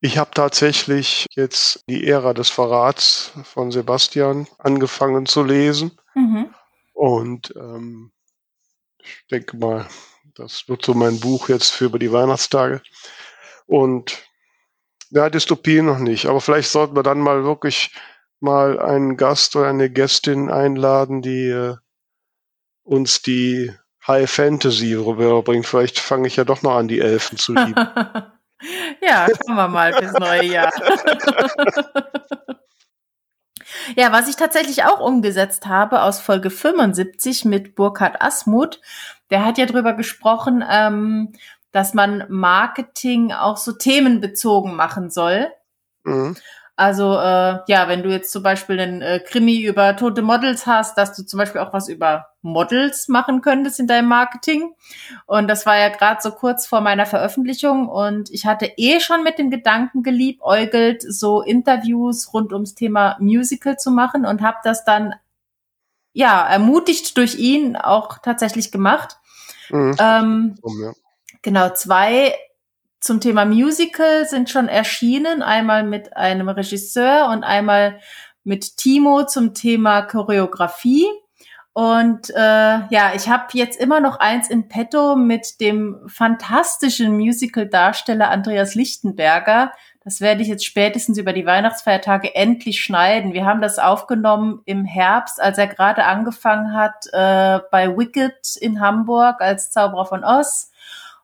[0.00, 5.98] ich habe tatsächlich jetzt die Ära des Verrats von Sebastian angefangen zu lesen.
[6.14, 6.54] Mhm.
[6.94, 8.12] Und ähm,
[9.02, 9.86] ich denke mal,
[10.34, 12.82] das wird so mein Buch jetzt für über die Weihnachtstage.
[13.66, 14.22] Und
[15.10, 16.26] ja, Dystopie noch nicht.
[16.26, 17.94] Aber vielleicht sollten wir dann mal wirklich
[18.40, 21.76] mal einen Gast oder eine Gästin einladen, die äh,
[22.84, 23.70] uns die
[24.06, 25.66] High Fantasy rüberbringt.
[25.66, 27.74] Vielleicht fange ich ja doch noch an, die Elfen zu lieben.
[29.02, 30.72] ja, schauen wir mal fürs neue Jahr.
[33.96, 38.80] ja, was ich tatsächlich auch umgesetzt habe aus Folge 75 mit Burkhard Asmuth,
[39.30, 41.32] der hat ja drüber gesprochen, ähm,
[41.72, 45.48] dass man Marketing auch so themenbezogen machen soll.
[46.04, 46.36] Mhm.
[46.76, 50.98] Also äh, ja, wenn du jetzt zum Beispiel einen äh, Krimi über tote Models hast,
[50.98, 54.74] dass du zum Beispiel auch was über Models machen könntest in deinem Marketing.
[55.26, 59.22] Und das war ja gerade so kurz vor meiner Veröffentlichung und ich hatte eh schon
[59.22, 64.84] mit dem Gedanken geliebäugelt, so Interviews rund ums Thema Musical zu machen und habe das
[64.84, 65.14] dann
[66.12, 69.18] ja ermutigt durch ihn auch tatsächlich gemacht.
[69.70, 69.96] Mhm.
[70.00, 70.92] Ähm, ja.
[71.42, 72.34] Genau, zwei
[73.04, 78.00] zum Thema Musical sind schon erschienen, einmal mit einem Regisseur und einmal
[78.44, 81.06] mit Timo zum Thema Choreografie.
[81.74, 88.30] Und äh, ja, ich habe jetzt immer noch eins in petto mit dem fantastischen Musical-Darsteller
[88.30, 89.72] Andreas Lichtenberger.
[90.02, 93.34] Das werde ich jetzt spätestens über die Weihnachtsfeiertage endlich schneiden.
[93.34, 98.80] Wir haben das aufgenommen im Herbst, als er gerade angefangen hat äh, bei Wicked in
[98.80, 100.70] Hamburg als Zauberer von Oz.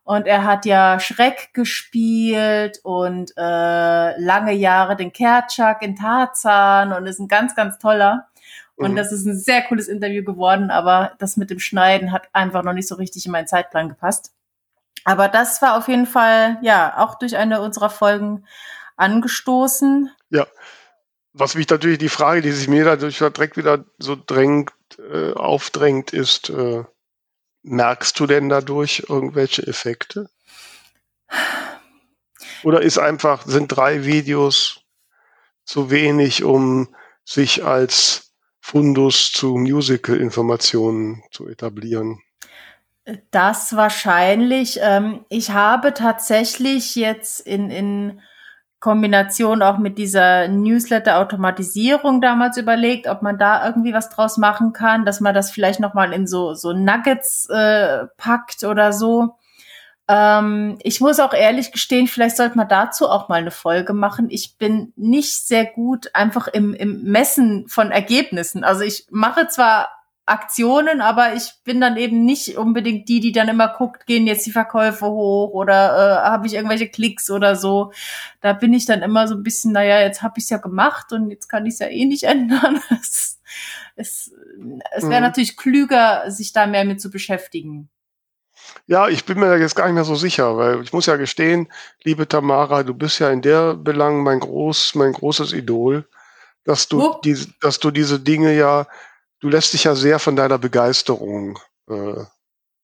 [0.03, 7.07] Und er hat ja Schreck gespielt und äh, lange Jahre den Kertschak in Tarzan und
[7.07, 8.29] ist ein ganz, ganz toller.
[8.77, 8.97] Und mhm.
[8.97, 12.73] das ist ein sehr cooles Interview geworden, aber das mit dem Schneiden hat einfach noch
[12.73, 14.33] nicht so richtig in meinen Zeitplan gepasst.
[15.05, 18.45] Aber das war auf jeden Fall, ja, auch durch eine unserer Folgen
[18.97, 20.11] angestoßen.
[20.31, 20.47] Ja.
[21.33, 26.13] Was mich natürlich die Frage, die sich mir dadurch direkt wieder so drängt, äh, aufdrängt,
[26.13, 26.83] ist, äh,
[27.63, 30.31] Merkst du denn dadurch irgendwelche Effekte?
[32.63, 34.81] Oder ist einfach, sind drei Videos
[35.65, 36.95] zu wenig, um
[37.25, 42.21] sich als Fundus zu Musical-Informationen zu etablieren?
[43.31, 44.79] Das wahrscheinlich.
[44.83, 48.21] Ähm, ich habe tatsächlich jetzt in, in
[48.81, 55.05] Kombination auch mit dieser Newsletter-Automatisierung damals überlegt, ob man da irgendwie was draus machen kann,
[55.05, 59.37] dass man das vielleicht nochmal in so, so Nuggets äh, packt oder so.
[60.09, 64.29] Ähm, ich muss auch ehrlich gestehen, vielleicht sollte man dazu auch mal eine Folge machen.
[64.31, 68.65] Ich bin nicht sehr gut einfach im, im Messen von Ergebnissen.
[68.65, 69.89] Also ich mache zwar
[70.31, 74.47] Aktionen, aber ich bin dann eben nicht unbedingt die, die dann immer guckt, gehen jetzt
[74.47, 77.93] die Verkäufe hoch oder äh, habe ich irgendwelche Klicks oder so.
[78.41, 81.13] Da bin ich dann immer so ein bisschen, naja, jetzt habe ich es ja gemacht
[81.13, 82.81] und jetzt kann ich es ja eh nicht ändern.
[82.91, 83.41] es
[83.97, 84.33] es,
[84.93, 85.27] es wäre mhm.
[85.27, 87.89] natürlich klüger, sich da mehr mit zu beschäftigen.
[88.87, 91.69] Ja, ich bin mir jetzt gar nicht mehr so sicher, weil ich muss ja gestehen,
[92.03, 96.09] liebe Tamara, du bist ja in der Belang mein groß, mein großes Idol,
[96.65, 97.21] dass du, oh.
[97.25, 98.87] die, dass du diese Dinge ja
[99.41, 102.25] du lässt dich ja sehr von deiner Begeisterung äh,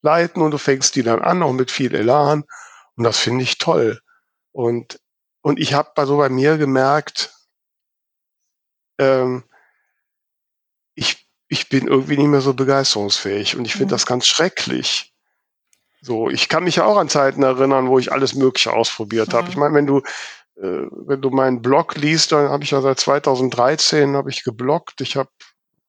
[0.03, 2.45] leiten und du fängst die dann an, auch mit viel Elan.
[2.97, 4.01] Und das finde ich toll.
[4.53, 5.01] Und,
[5.43, 7.35] und ich habe so bei mir gemerkt,
[8.99, 9.45] ähm,
[10.95, 13.91] ich, ich bin irgendwie nicht mehr so begeisterungsfähig und ich finde mhm.
[13.91, 15.13] das ganz schrecklich.
[16.01, 19.33] So, ich kann mich ja auch an Zeiten erinnern, wo ich alles Mögliche ausprobiert mhm.
[19.33, 19.49] habe.
[19.51, 19.99] Ich meine, wenn du
[20.57, 25.01] äh, wenn du meinen Blog liest, dann habe ich ja seit 2013 habe ich gebloggt.
[25.01, 25.29] Ich habe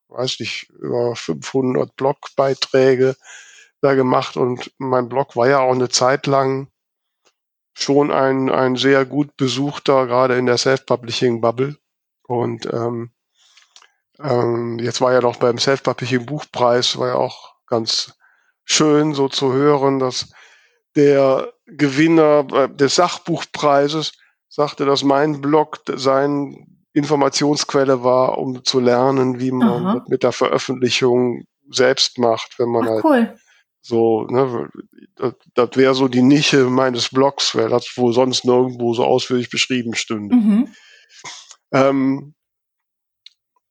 [0.10, 3.16] weiß nicht, über 500 Blogbeiträge
[3.82, 6.70] da gemacht und mein Blog war ja auch eine Zeit lang
[7.74, 11.78] schon ein, ein sehr gut besuchter, gerade in der Self-Publishing-Bubble.
[12.24, 13.12] Und ähm,
[14.20, 18.14] ähm, jetzt war ja doch beim Self-Publishing-Buchpreis, war ja auch ganz
[18.64, 20.32] schön so zu hören, dass
[20.96, 24.14] der Gewinner äh, des Sachbuchpreises
[24.50, 30.06] sagte, dass mein Blog sein Informationsquelle war, um zu lernen, wie man Aha.
[30.08, 33.38] mit der Veröffentlichung selbst macht, wenn man Ach, halt cool.
[33.82, 34.70] so, ne,
[35.16, 39.50] das, das wäre so die Nische meines Blogs, weil das wo sonst nirgendwo so ausführlich
[39.50, 40.36] beschrieben stünde.
[40.36, 40.74] Mhm.
[41.72, 42.34] Ähm,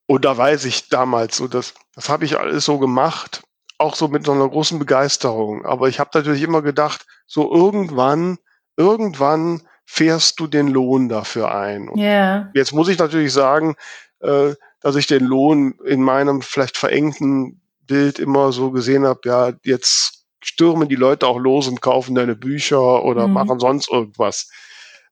[0.07, 3.43] und da weiß ich damals, so das, das habe ich alles so gemacht,
[3.79, 5.65] auch so mit so einer großen Begeisterung.
[5.67, 8.39] Aber ich habe natürlich immer gedacht, so irgendwann,
[8.77, 11.91] irgendwann fährst du den Lohn dafür ein.
[11.97, 12.51] Yeah.
[12.55, 13.77] Jetzt muss ich natürlich sagen,
[14.21, 19.53] äh, dass ich den Lohn in meinem vielleicht verengten Bild immer so gesehen habe, ja,
[19.63, 23.35] jetzt stürmen die Leute auch los und kaufen deine Bücher oder mhm.
[23.35, 24.51] machen sonst irgendwas.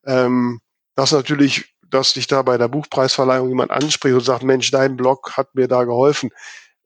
[0.04, 0.60] Ähm,
[0.96, 5.36] das natürlich, dass dich da bei der Buchpreisverleihung jemand anspricht und sagt, Mensch, dein Blog
[5.36, 6.30] hat mir da geholfen,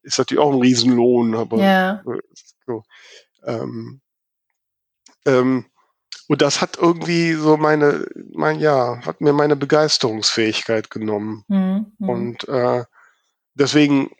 [0.02, 1.34] ist natürlich auch ein Riesenlohn.
[1.34, 2.02] Aber yeah.
[2.66, 2.82] so,
[3.44, 4.00] ähm,
[5.26, 5.66] ähm,
[6.28, 11.44] und das hat irgendwie so meine, mein, ja, hat mir meine Begeisterungsfähigkeit genommen.
[11.48, 11.86] Mhm.
[11.98, 12.84] Und äh,
[13.54, 14.10] deswegen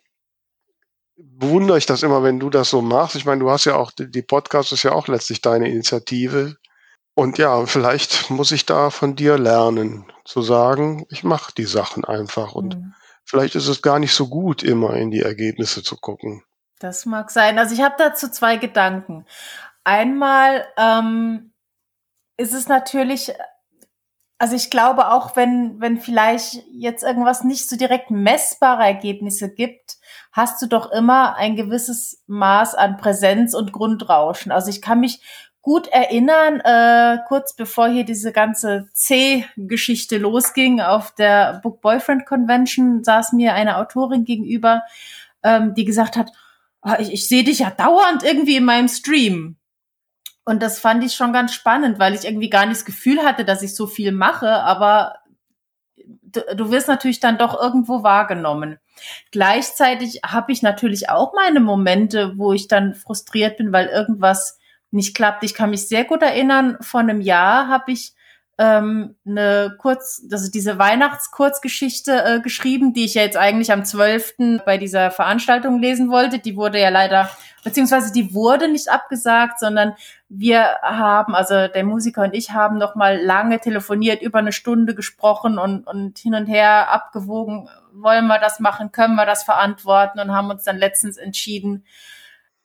[1.17, 3.15] bewundere ich das immer, wenn du das so machst.
[3.15, 6.57] Ich meine, du hast ja auch, die Podcast ist ja auch letztlich deine Initiative.
[7.15, 12.07] Und ja, vielleicht muss ich da von dir lernen, zu sagen, ich mache die Sachen
[12.07, 12.55] einfach.
[12.55, 12.95] Und mhm.
[13.27, 16.43] vielleicht ist es gar nicht so gut, immer in die Ergebnisse zu gucken.
[16.79, 17.59] Das mag sein.
[17.59, 19.27] Also ich habe dazu zwei Gedanken.
[19.85, 21.48] Einmal, ähm,
[22.39, 23.33] ist es natürlich,
[24.39, 29.99] also ich glaube auch, wenn, wenn vielleicht jetzt irgendwas nicht so direkt messbare Ergebnisse gibt,
[30.33, 34.53] hast du doch immer ein gewisses Maß an Präsenz und Grundrauschen.
[34.53, 35.21] Also ich kann mich
[35.63, 43.05] gut erinnern, äh, kurz bevor hier diese ganze C-Geschichte losging, auf der Book Boyfriend Convention
[43.05, 44.83] saß mir eine Autorin gegenüber,
[45.43, 46.31] ähm, die gesagt hat,
[46.83, 49.58] oh, ich, ich sehe dich ja dauernd irgendwie in meinem Stream.
[50.49, 53.45] Und das fand ich schon ganz spannend, weil ich irgendwie gar nicht das Gefühl hatte,
[53.45, 55.17] dass ich so viel mache, aber
[55.97, 58.79] du, du wirst natürlich dann doch irgendwo wahrgenommen.
[59.31, 64.59] Gleichzeitig habe ich natürlich auch meine Momente, wo ich dann frustriert bin, weil irgendwas
[64.91, 65.45] nicht klappt.
[65.45, 68.15] Ich kann mich sehr gut erinnern, vor einem Jahr habe ich
[68.57, 74.63] ähm, eine kurz, also diese Weihnachtskurzgeschichte äh, geschrieben, die ich ja jetzt eigentlich am 12.
[74.65, 76.41] bei dieser Veranstaltung lesen wollte.
[76.41, 77.31] Die wurde ja leider,
[77.65, 79.95] beziehungsweise die wurde nicht abgesagt, sondern
[80.29, 84.95] wir haben, also der Musiker und ich haben noch mal lange telefoniert, über eine Stunde
[84.95, 90.21] gesprochen und, und hin und her abgewogen, wollen wir das machen, können wir das verantworten
[90.21, 91.85] und haben uns dann letztens entschieden,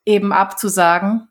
[0.05, 1.29] eben abzusagen.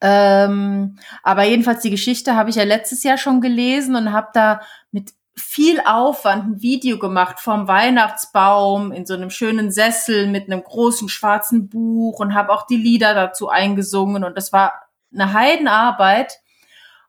[0.00, 4.60] Ähm, aber jedenfalls die Geschichte habe ich ja letztes Jahr schon gelesen und habe da
[4.90, 10.62] mit viel Aufwand ein Video gemacht vom Weihnachtsbaum in so einem schönen Sessel mit einem
[10.62, 16.40] großen schwarzen Buch und habe auch die Lieder dazu eingesungen und das war eine Heidenarbeit.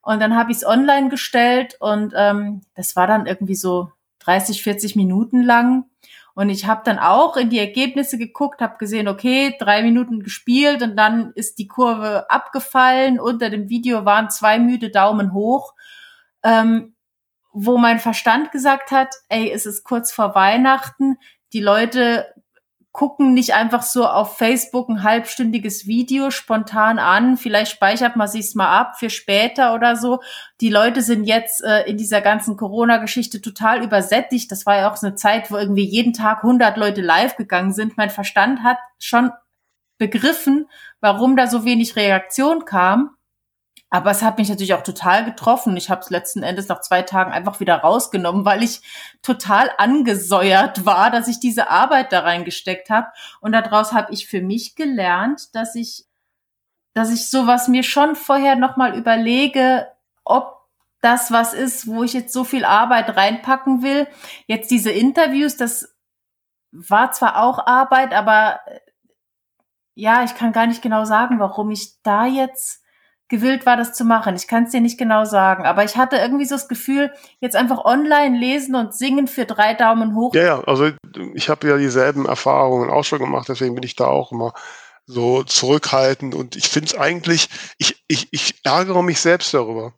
[0.02, 4.64] Und dann habe ich es online gestellt und ähm, das war dann irgendwie so 30,
[4.64, 5.86] 40 Minuten lang.
[6.34, 10.84] Und ich habe dann auch in die Ergebnisse geguckt, habe gesehen, okay, drei Minuten gespielt
[10.84, 13.20] und dann ist die Kurve abgefallen.
[13.20, 15.74] Unter dem Video waren zwei müde Daumen hoch,
[16.44, 16.94] ähm,
[17.54, 21.18] wo mein Verstand gesagt hat, ey, es ist kurz vor Weihnachten,
[21.54, 22.26] die Leute
[22.98, 27.38] gucken nicht einfach so auf Facebook ein halbstündiges Video spontan an.
[27.38, 30.20] Vielleicht speichert man sich's mal ab für später oder so.
[30.62, 34.52] Die Leute sind jetzt äh, in dieser ganzen Corona-Geschichte total übersättigt.
[34.52, 37.72] Das war ja auch so eine Zeit, wo irgendwie jeden Tag 100 Leute live gegangen
[37.72, 37.98] sind.
[37.98, 39.30] Mein Verstand hat schon
[40.00, 40.68] begriffen,
[41.00, 43.17] warum da so wenig Reaktion kam.
[43.90, 45.78] Aber es hat mich natürlich auch total getroffen.
[45.78, 48.82] Ich habe es letzten Endes nach zwei Tagen einfach wieder rausgenommen, weil ich
[49.22, 53.08] total angesäuert war, dass ich diese Arbeit da reingesteckt habe.
[53.40, 56.06] Und daraus habe ich für mich gelernt, dass ich,
[56.94, 59.88] dass ich sowas mir schon vorher nochmal überlege,
[60.26, 60.58] ob
[61.00, 64.08] das was ist, wo ich jetzt so viel Arbeit reinpacken will.
[64.48, 65.96] Jetzt diese Interviews, das
[66.72, 68.60] war zwar auch Arbeit, aber
[69.94, 72.84] ja, ich kann gar nicht genau sagen, warum ich da jetzt
[73.30, 74.36] gewillt war, das zu machen.
[74.36, 77.56] Ich kann es dir nicht genau sagen, aber ich hatte irgendwie so das Gefühl, jetzt
[77.56, 80.34] einfach online lesen und singen für drei Daumen hoch.
[80.34, 80.92] Ja, ja, also
[81.34, 84.54] ich habe ja dieselben Erfahrungen auch schon gemacht, deswegen bin ich da auch immer
[85.06, 89.94] so zurückhaltend und ich finde es eigentlich, ich, ich, ich ärgere mich selbst darüber.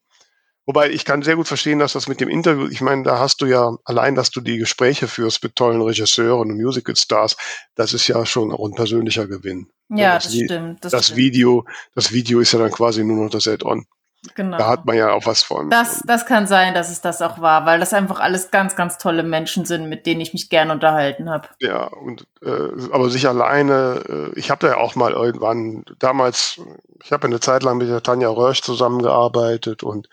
[0.70, 3.42] Wobei ich kann sehr gut verstehen, dass das mit dem Interview, ich meine, da hast
[3.42, 7.38] du ja allein, dass du die Gespräche führst mit tollen Regisseuren und Musical Stars,
[7.74, 9.72] das ist ja schon auch ein persönlicher Gewinn.
[9.90, 10.86] Ja, das, das stimmt.
[10.86, 11.18] Das, das stimmt.
[11.18, 11.66] Video,
[11.96, 13.88] das Video ist ja dann quasi nur noch das Add-on.
[14.36, 14.60] Genau.
[14.60, 15.72] Da hat man ja auch was von.
[15.72, 19.00] Das, das kann sein, dass es das auch war, weil das einfach alles ganz, ganz
[19.00, 21.48] tolle Menschen sind, mit denen ich mich gern unterhalten habe.
[21.62, 26.62] Ja, und äh, aber sich alleine, äh, ich habe da ja auch mal irgendwann, damals,
[27.04, 30.08] ich habe eine Zeit lang mit der Tanja Rösch zusammengearbeitet und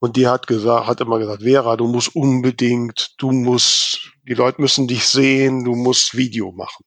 [0.00, 4.60] und die hat gesagt, hat immer gesagt, Vera, du musst unbedingt, du musst, die Leute
[4.60, 6.84] müssen dich sehen, du musst Video machen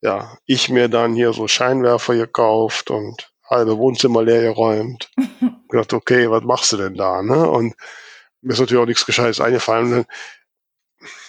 [0.00, 5.10] ja, ich mir dann hier so Scheinwerfer gekauft und halbe Wohnzimmer leer geräumt.
[5.68, 7.22] gedacht, okay, was machst du denn da?
[7.22, 7.48] Ne?
[7.48, 7.74] Und
[8.40, 10.06] mir ist natürlich auch nichts Gescheites eingefallen.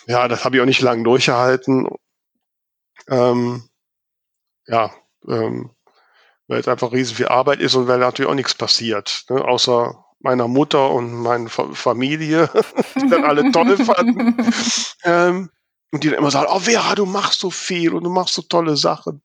[0.08, 1.90] Ja, das habe ich auch nicht lange durchgehalten.
[3.08, 3.70] Ähm,
[4.68, 4.94] ja,
[5.28, 5.72] ähm,
[6.48, 9.44] weil es einfach riesig viel Arbeit ist und weil natürlich auch nichts passiert, ne?
[9.44, 12.50] außer meiner Mutter und meiner Familie,
[12.96, 14.36] die dann alle toll fanden.
[15.04, 15.50] ähm,
[15.92, 18.42] und die dann immer sagen, oh Vera, du machst so viel und du machst so
[18.44, 19.22] tolle Sachen.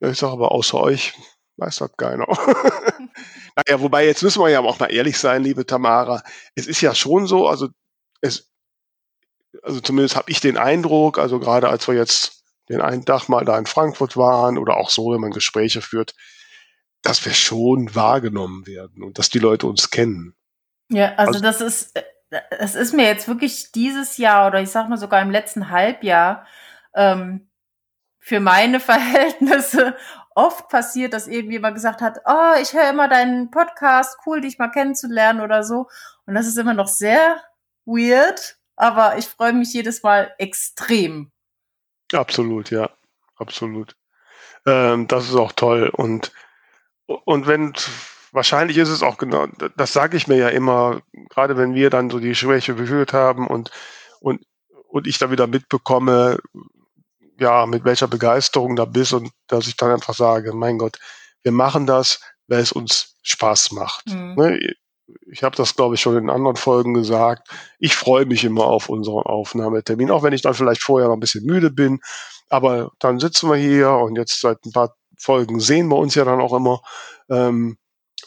[0.00, 1.14] Ja, ich sage aber, außer euch
[1.56, 2.26] weiß das keiner.
[3.56, 6.22] naja, wobei, jetzt müssen wir ja auch mal ehrlich sein, liebe Tamara.
[6.54, 7.68] Es ist ja schon so, also
[8.20, 8.50] es,
[9.62, 13.44] also zumindest habe ich den Eindruck, also gerade als wir jetzt den einen Tag mal
[13.44, 16.14] da in Frankfurt waren oder auch so, wenn man Gespräche führt,
[17.04, 20.34] dass wir schon wahrgenommen werden und dass die Leute uns kennen.
[20.88, 21.94] Ja, also, also das ist,
[22.50, 26.46] es ist mir jetzt wirklich dieses Jahr oder ich sag mal sogar im letzten Halbjahr
[26.94, 27.48] ähm,
[28.18, 29.96] für meine Verhältnisse
[30.34, 34.70] oft passiert, dass irgendjemand gesagt hat, oh, ich höre immer deinen Podcast, cool, dich mal
[34.70, 35.88] kennenzulernen oder so.
[36.26, 37.40] Und das ist immer noch sehr
[37.84, 41.30] weird, aber ich freue mich jedes Mal extrem.
[42.12, 42.90] Absolut, ja,
[43.36, 43.94] absolut.
[44.66, 45.90] Ähm, das ist auch toll.
[45.92, 46.32] Und,
[47.06, 47.74] und wenn
[48.32, 49.46] wahrscheinlich ist es auch genau,
[49.76, 51.00] das sage ich mir ja immer,
[51.30, 53.70] gerade wenn wir dann so die Schwäche gefühlt haben und,
[54.20, 54.44] und,
[54.88, 56.38] und ich da wieder mitbekomme,
[57.38, 60.98] ja, mit welcher Begeisterung da bist und dass ich dann einfach sage, mein Gott,
[61.42, 64.06] wir machen das, weil es uns Spaß macht.
[64.06, 64.34] Mhm.
[64.36, 64.74] Ne?
[65.30, 67.48] Ich habe das, glaube ich, schon in anderen Folgen gesagt.
[67.78, 71.20] Ich freue mich immer auf unseren Aufnahmetermin, auch wenn ich dann vielleicht vorher noch ein
[71.20, 72.00] bisschen müde bin.
[72.48, 76.24] Aber dann sitzen wir hier und jetzt seit ein paar Folgen sehen wir uns ja
[76.24, 76.82] dann auch immer.
[77.30, 77.78] Ähm,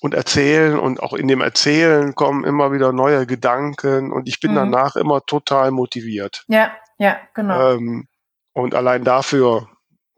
[0.01, 4.51] und erzählen und auch in dem Erzählen kommen immer wieder neue Gedanken und ich bin
[4.51, 4.55] mhm.
[4.55, 6.43] danach immer total motiviert.
[6.47, 7.73] Ja, ja, genau.
[7.73, 8.07] Ähm,
[8.53, 9.67] und allein dafür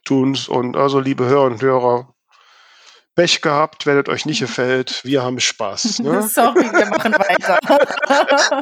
[0.03, 2.13] tun's und also liebe Hörer und Hörer,
[3.15, 5.99] Pech gehabt, wenn es euch nicht gefällt, wir haben Spaß.
[6.03, 6.22] Ne?
[6.24, 7.59] Sorry, wir machen weiter.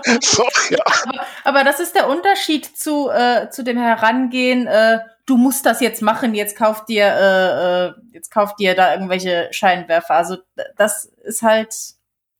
[0.24, 0.80] so, ja.
[0.84, 4.97] aber, aber, das ist der Unterschied zu, äh, zu dem Herangehen, äh,
[5.28, 9.49] du musst das jetzt machen, jetzt kauf dir, äh, äh, jetzt kauf dir da irgendwelche
[9.51, 10.15] Scheinwerfer.
[10.15, 10.38] Also
[10.78, 11.75] das ist halt,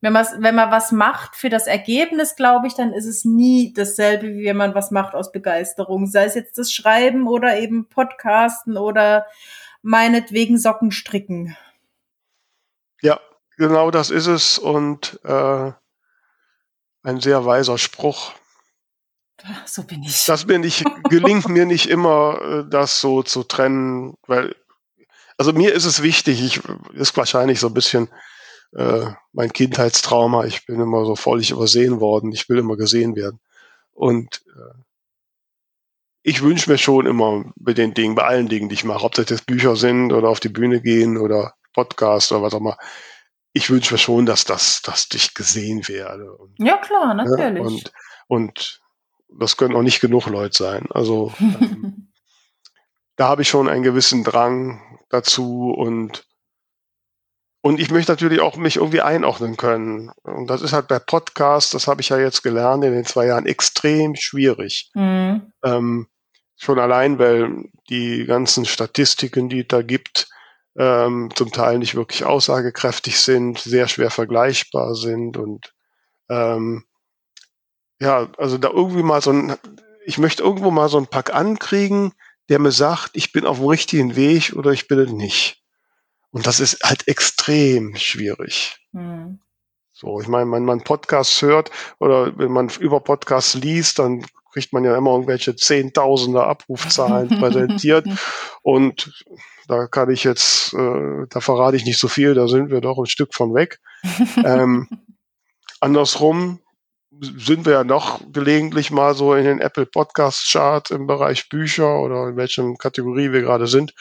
[0.02, 3.74] wenn man wenn man was macht für das Ergebnis, glaube ich, dann ist es nie
[3.74, 6.08] dasselbe, wie wenn man was macht aus Begeisterung.
[6.08, 9.28] Sei es jetzt das Schreiben oder eben Podcasten oder
[9.82, 11.58] meinetwegen Socken stricken.
[13.02, 13.20] Ja,
[13.58, 15.72] genau das ist es und äh,
[17.04, 18.32] ein sehr weiser Spruch.
[19.66, 20.26] So bin ich.
[20.26, 24.56] Das mir nicht, gelingt mir nicht immer, äh, das so zu trennen, weil,
[25.38, 26.62] also mir ist es wichtig, ich,
[26.94, 28.10] ist wahrscheinlich so ein bisschen
[28.76, 33.40] äh, mein Kindheitstrauma, ich bin immer so völlig übersehen worden, ich will immer gesehen werden.
[33.94, 34.78] Und äh,
[36.24, 39.14] ich wünsche mir schon immer bei den Dingen, bei allen Dingen, die ich mache, ob
[39.14, 42.78] das jetzt Bücher sind oder auf die Bühne gehen oder Podcast oder was auch immer,
[43.54, 46.32] ich wünsche mir schon, dass das, dass ich gesehen werde.
[46.34, 47.64] Und, ja, klar, natürlich.
[47.64, 47.92] Ja, und,
[48.28, 48.82] und
[49.30, 50.88] das können auch nicht genug Leute sein.
[50.92, 52.12] Also ähm,
[53.16, 56.26] da habe ich schon einen gewissen Drang dazu und
[57.62, 60.12] und ich möchte natürlich auch mich irgendwie einordnen können.
[60.24, 63.26] Und das ist halt bei Podcasts, das habe ich ja jetzt gelernt in den zwei
[63.26, 64.90] Jahren, extrem schwierig.
[64.94, 65.52] Mhm.
[65.66, 66.08] Ähm,
[66.56, 70.30] schon allein, weil die ganzen Statistiken, die es da gibt,
[70.78, 75.74] ähm, zum Teil nicht wirklich aussagekräftig sind, sehr schwer vergleichbar sind und
[76.30, 76.86] ähm,
[78.00, 79.56] ja, also da irgendwie mal so ein,
[80.06, 82.14] ich möchte irgendwo mal so ein Pack ankriegen,
[82.50, 85.64] der mir sagt, ich bin auf dem richtigen Weg oder ich bin es nicht.
[86.32, 88.78] Und das ist halt extrem schwierig.
[88.92, 89.40] Mhm.
[89.92, 94.72] So, ich meine, wenn man Podcasts hört oder wenn man über Podcasts liest, dann kriegt
[94.72, 98.06] man ja immer irgendwelche Zehntausender Abrufzahlen präsentiert.
[98.62, 99.26] Und
[99.68, 103.00] da kann ich jetzt, äh, da verrate ich nicht so viel, da sind wir doch
[103.00, 103.80] ein Stück von weg.
[104.46, 104.88] ähm,
[105.80, 106.60] andersrum
[107.22, 112.00] sind wir ja noch gelegentlich mal so in den Apple Podcast Chart im Bereich Bücher
[112.00, 113.94] oder in welchem Kategorie wir gerade sind,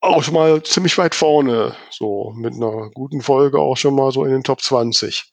[0.00, 4.24] auch schon mal ziemlich weit vorne, so mit einer guten Folge auch schon mal so
[4.24, 5.30] in den Top 20.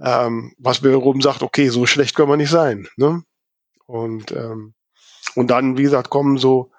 [0.00, 2.88] Ähm, was wiederum sagt, okay, so schlecht können wir nicht sein.
[2.96, 3.22] Ne?
[3.86, 4.74] Und, ähm,
[5.36, 6.72] und dann, wie gesagt, kommen so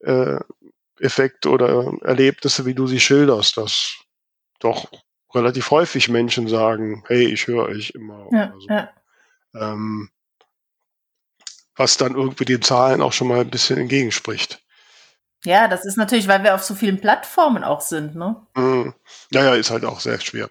[0.00, 0.38] äh,
[0.98, 3.96] Effekte oder Erlebnisse, wie du sie schilderst, dass
[4.60, 4.86] doch
[5.34, 8.26] relativ häufig Menschen sagen, hey, ich höre euch immer.
[8.32, 8.68] Ja, so.
[8.68, 8.90] ja.
[9.54, 10.10] Ähm,
[11.76, 14.62] was dann irgendwie den Zahlen auch schon mal ein bisschen entgegenspricht.
[15.44, 18.46] Ja, das ist natürlich, weil wir auf so vielen Plattformen auch sind, ne?
[18.54, 18.94] Mhm.
[19.32, 20.50] Ja, ja, ist halt auch sehr schwer.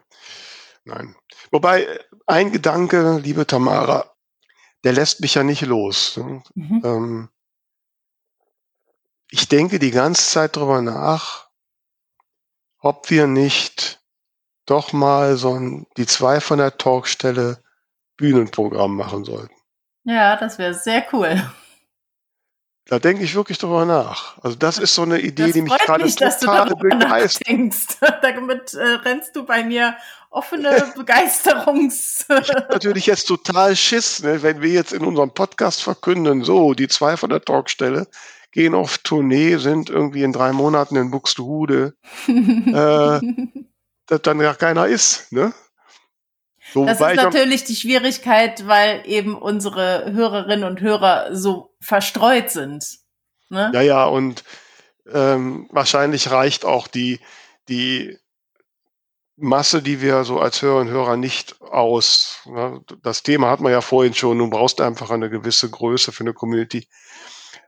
[0.86, 1.16] Nein.
[1.52, 4.12] Wobei, ein Gedanke, liebe Tamara,
[4.84, 6.18] der lässt mich ja nicht los.
[6.18, 6.44] Ne?
[6.56, 6.82] Mhm.
[6.84, 7.30] Ähm,
[9.30, 11.50] ich denke die ganze Zeit darüber nach,
[12.80, 13.99] ob wir nicht
[14.70, 17.62] doch mal so ein, die zwei von der Talkstelle
[18.18, 19.54] Bühnenprogramm machen sollten.
[20.04, 21.42] Ja, das wäre sehr cool.
[22.86, 24.38] Da denke ich wirklich drüber nach.
[24.40, 27.48] Also das ist so eine Idee, das die mich gerade mich, total begeistert.
[28.24, 29.96] Damit äh, rennst du bei mir
[30.32, 32.26] offene Begeisterungs.
[32.28, 36.74] ich habe natürlich jetzt total Schiss, ne, wenn wir jetzt in unserem Podcast verkünden, so
[36.74, 38.08] die zwei von der Talkstelle
[38.52, 41.94] gehen auf Tournee, sind irgendwie in drei Monaten in Buxtehude,
[42.28, 43.20] äh,
[44.10, 45.32] dass dann gar keiner ist.
[45.32, 45.54] Ne?
[46.74, 52.86] So, das ist natürlich die Schwierigkeit, weil eben unsere Hörerinnen und Hörer so verstreut sind.
[53.50, 53.72] Ne?
[53.74, 54.44] Ja, ja, und
[55.12, 57.20] ähm, wahrscheinlich reicht auch die,
[57.68, 58.18] die
[59.36, 62.42] Masse, die wir so als Hörerinnen und Hörer nicht aus.
[62.46, 62.82] Ne?
[63.02, 66.34] Das Thema hat man ja vorhin schon, du brauchst einfach eine gewisse Größe für eine
[66.34, 66.88] Community.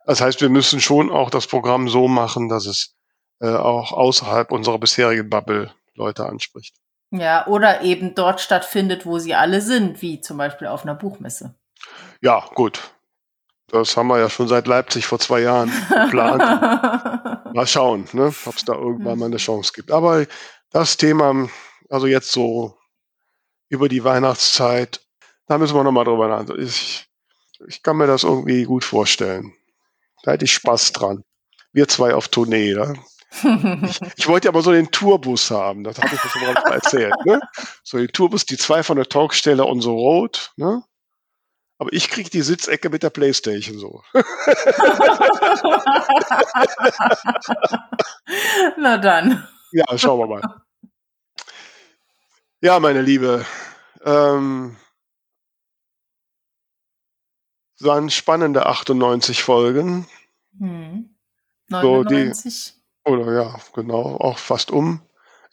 [0.05, 2.95] Das heißt, wir müssen schon auch das Programm so machen, dass es
[3.39, 6.75] äh, auch außerhalb unserer bisherigen Bubble Leute anspricht.
[7.11, 11.55] Ja, oder eben dort stattfindet, wo sie alle sind, wie zum Beispiel auf einer Buchmesse.
[12.21, 12.93] Ja, gut.
[13.67, 16.41] Das haben wir ja schon seit Leipzig vor zwei Jahren geplant.
[17.53, 19.91] mal schauen, ne, ob es da irgendwann mal eine Chance gibt.
[19.91, 20.25] Aber
[20.71, 21.49] das Thema,
[21.89, 22.77] also jetzt so
[23.69, 25.01] über die Weihnachtszeit,
[25.47, 26.63] da müssen wir nochmal drüber nachdenken.
[26.63, 27.07] Ich,
[27.67, 29.53] ich kann mir das irgendwie gut vorstellen.
[30.23, 31.23] Da hätte ich Spaß dran.
[31.73, 32.93] Wir zwei auf Tournee, da
[33.33, 37.15] ich, ich, wollte aber so den Tourbus haben, das hatte ich schon mal erzählt.
[37.25, 37.39] Ne?
[37.83, 40.51] So den Tourbus, die zwei von der Talkstelle on the road.
[40.57, 40.83] Ne?
[41.77, 44.03] Aber ich kriege die Sitzecke mit der Playstation so.
[48.77, 49.47] Na dann.
[49.71, 50.41] Ja, schauen wir mal.
[52.59, 53.45] Ja, meine Liebe.
[54.03, 54.77] Ähm,
[57.79, 60.07] waren spannende 98 Folgen.
[60.59, 61.15] Hm.
[61.69, 62.43] 99.
[62.43, 65.01] So, die, oder ja, genau, auch fast um.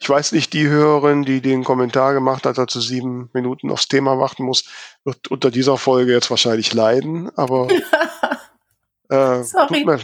[0.01, 4.17] Ich weiß nicht, die Hörerin, die den Kommentar gemacht hat, dazu sieben Minuten aufs Thema
[4.17, 4.63] warten muss,
[5.03, 7.67] wird unter dieser Folge jetzt wahrscheinlich leiden, aber
[9.09, 9.99] äh, tut, mir,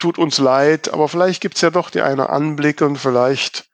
[0.00, 3.70] tut, uns leid, aber vielleicht gibt's ja doch die eine Anblick und vielleicht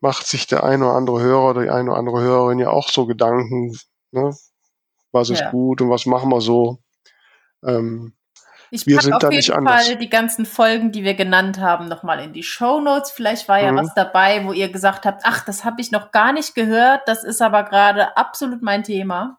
[0.00, 2.88] macht sich der eine oder andere Hörer oder die eine oder andere Hörerin ja auch
[2.88, 3.76] so Gedanken,
[4.12, 4.34] ne?
[5.12, 5.50] was ist ja.
[5.50, 6.78] gut und was machen wir so.
[7.64, 8.14] Ähm,
[8.70, 12.20] ich wir sind auf da jeden Fall die ganzen Folgen, die wir genannt haben, nochmal
[12.20, 13.10] in die Show Notes.
[13.10, 13.76] Vielleicht war ja mhm.
[13.76, 17.24] was dabei, wo ihr gesagt habt, ach, das habe ich noch gar nicht gehört, das
[17.24, 19.38] ist aber gerade absolut mein Thema.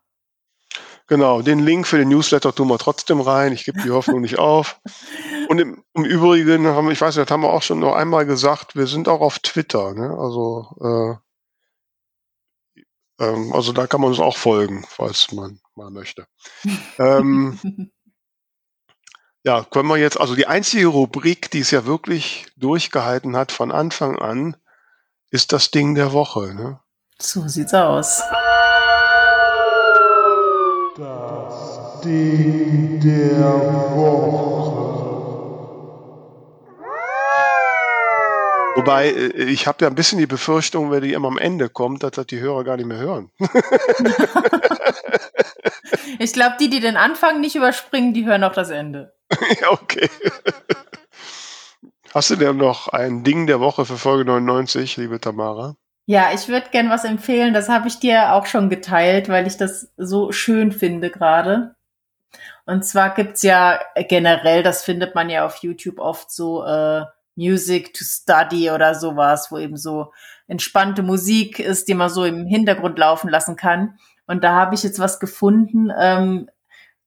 [1.07, 3.51] Genau, den Link für den Newsletter tun wir trotzdem rein.
[3.51, 4.79] Ich gebe die Hoffnung nicht auf.
[5.49, 8.27] Und im, im, Übrigen haben, ich weiß nicht, das haben wir auch schon noch einmal
[8.27, 9.95] gesagt, wir sind auch auf Twitter.
[9.95, 10.15] Ne?
[10.19, 11.19] Also äh,
[13.19, 16.25] Ähm, also da kann man uns auch folgen, falls man mal möchte.
[16.97, 17.59] ähm,
[19.43, 23.71] ja, können wir jetzt, also die einzige Rubrik, die es ja wirklich durchgehalten hat von
[23.71, 24.57] Anfang an,
[25.31, 26.53] ist das Ding der Woche.
[26.53, 26.79] Ne?
[27.19, 28.21] So sieht's aus.
[30.97, 34.58] Das Ding der Woche.
[38.79, 42.01] Wobei, äh, ich habe ja ein bisschen die Befürchtung, wenn die immer am Ende kommt,
[42.01, 43.29] dass das die Hörer gar nicht mehr hören.
[46.19, 49.13] ich glaube, die, die den Anfang nicht überspringen, die hören auch das Ende.
[49.61, 50.09] ja, okay.
[52.13, 55.75] Hast du denn noch ein Ding der Woche für Folge 99, liebe Tamara?
[56.05, 57.53] Ja, ich würde gern was empfehlen.
[57.53, 61.75] Das habe ich dir auch schon geteilt, weil ich das so schön finde gerade.
[62.65, 67.03] Und zwar gibt's ja generell, das findet man ja auf YouTube oft so äh,
[67.39, 70.11] Music to Study oder sowas, wo eben so
[70.47, 73.97] entspannte Musik ist, die man so im Hintergrund laufen lassen kann.
[74.27, 75.89] Und da habe ich jetzt was gefunden.
[75.97, 76.49] Ähm,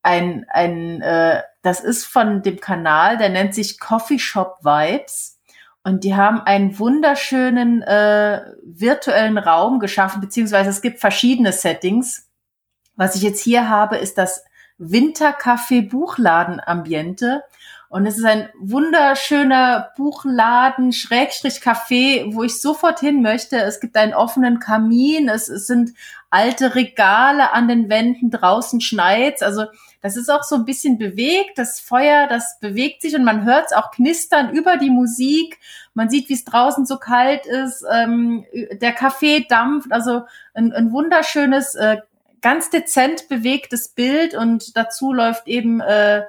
[0.02, 5.38] ein, ein, äh, das ist von dem Kanal, der nennt sich Coffee Shop Vibes.
[5.84, 12.30] Und die haben einen wunderschönen äh, virtuellen Raum geschaffen, beziehungsweise es gibt verschiedene Settings.
[12.94, 14.44] Was ich jetzt hier habe, ist das
[14.78, 17.42] Wintercafé Buchladen Ambiente.
[17.92, 23.58] Und es ist ein wunderschöner Buchladen, Schrägstrich Café, wo ich sofort hin möchte.
[23.58, 25.90] Es gibt einen offenen Kamin, es, es sind
[26.30, 29.42] alte Regale an den Wänden, draußen schneit's.
[29.42, 29.66] Also
[30.00, 31.58] das ist auch so ein bisschen bewegt.
[31.58, 35.58] Das Feuer, das bewegt sich und man hört es auch knistern über die Musik.
[35.92, 37.84] Man sieht, wie es draußen so kalt ist.
[37.92, 38.46] Ähm,
[38.80, 39.92] der Kaffee dampft.
[39.92, 40.22] Also
[40.54, 41.98] ein, ein wunderschönes, äh,
[42.40, 46.22] ganz dezent bewegtes Bild und dazu läuft eben äh,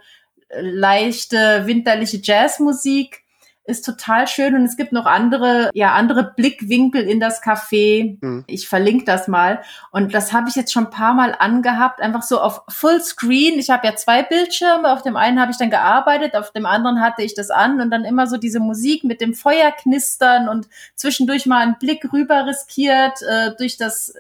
[0.60, 3.24] leichte winterliche Jazzmusik
[3.66, 8.18] ist total schön und es gibt noch andere, ja, andere Blickwinkel in das Café.
[8.20, 8.44] Mhm.
[8.48, 9.62] Ich verlinke das mal.
[9.92, 13.58] Und das habe ich jetzt schon ein paar Mal angehabt, einfach so auf Fullscreen.
[13.58, 14.92] Ich habe ja zwei Bildschirme.
[14.92, 17.90] Auf dem einen habe ich dann gearbeitet, auf dem anderen hatte ich das an und
[17.90, 22.46] dann immer so diese Musik mit dem Feuer knistern und zwischendurch mal einen Blick rüber
[22.46, 24.14] riskiert äh, durch das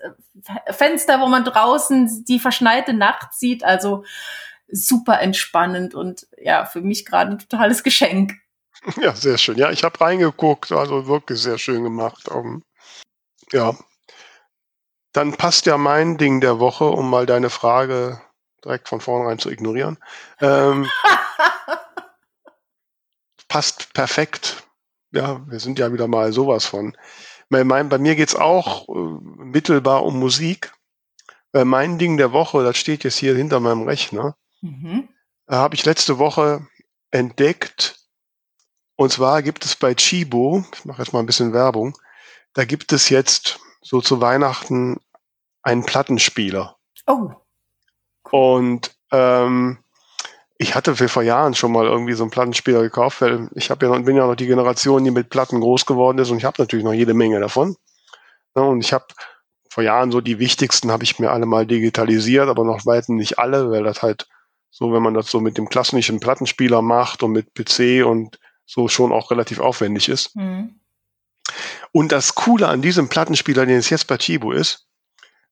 [0.71, 3.65] Fenster, wo man draußen die verschneite Nacht sieht.
[3.65, 4.05] Also
[4.73, 8.33] super entspannend und ja, für mich gerade ein totales Geschenk.
[8.99, 9.57] Ja, sehr schön.
[9.57, 12.27] Ja, ich habe reingeguckt, also wirklich sehr schön gemacht.
[12.29, 12.63] Um, ähm,
[13.51, 13.75] ja.
[15.13, 18.19] Dann passt ja mein Ding der Woche, um mal deine Frage
[18.65, 19.99] direkt von vornherein zu ignorieren.
[20.41, 20.89] Ähm,
[23.47, 24.63] passt perfekt.
[25.11, 26.97] Ja, wir sind ja wieder mal sowas von.
[27.49, 30.73] Bei, mein, bei mir geht's auch äh, mittelbar um Musik.
[31.53, 35.09] Äh, mein Ding der Woche, das steht jetzt hier hinter meinem Rechner, mhm.
[35.47, 36.67] äh, habe ich letzte Woche
[37.11, 37.99] entdeckt,
[38.95, 41.97] und zwar gibt es bei Chibo, ich mache jetzt mal ein bisschen Werbung,
[42.53, 44.99] da gibt es jetzt so zu Weihnachten
[45.61, 46.77] einen Plattenspieler.
[47.07, 47.31] Oh.
[48.31, 49.79] Und ähm,
[50.57, 53.85] ich hatte für vor Jahren schon mal irgendwie so einen Plattenspieler gekauft, weil ich habe
[53.85, 56.61] ja bin ja noch die Generation, die mit Platten groß geworden ist und ich habe
[56.61, 57.75] natürlich noch jede Menge davon.
[58.55, 59.05] Ja, und ich habe
[59.69, 63.39] vor Jahren so die wichtigsten habe ich mir alle mal digitalisiert, aber noch weiten nicht
[63.39, 64.27] alle, weil das halt
[64.73, 68.87] so, wenn man das so mit dem klassischen Plattenspieler macht und mit PC und so
[68.87, 70.35] schon auch relativ aufwendig ist.
[70.35, 70.79] Mhm.
[71.91, 74.87] Und das Coole an diesem Plattenspieler, den es jetzt bei Chibo ist,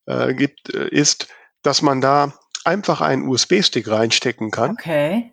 [0.06, 1.28] äh, gibt, äh, ist,
[1.62, 2.32] dass man da
[2.64, 4.72] einfach einen USB-Stick reinstecken kann.
[4.72, 5.32] Okay.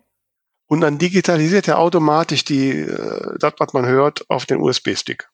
[0.66, 5.28] Und dann digitalisiert er automatisch die, äh, das, was man hört, auf den USB-Stick.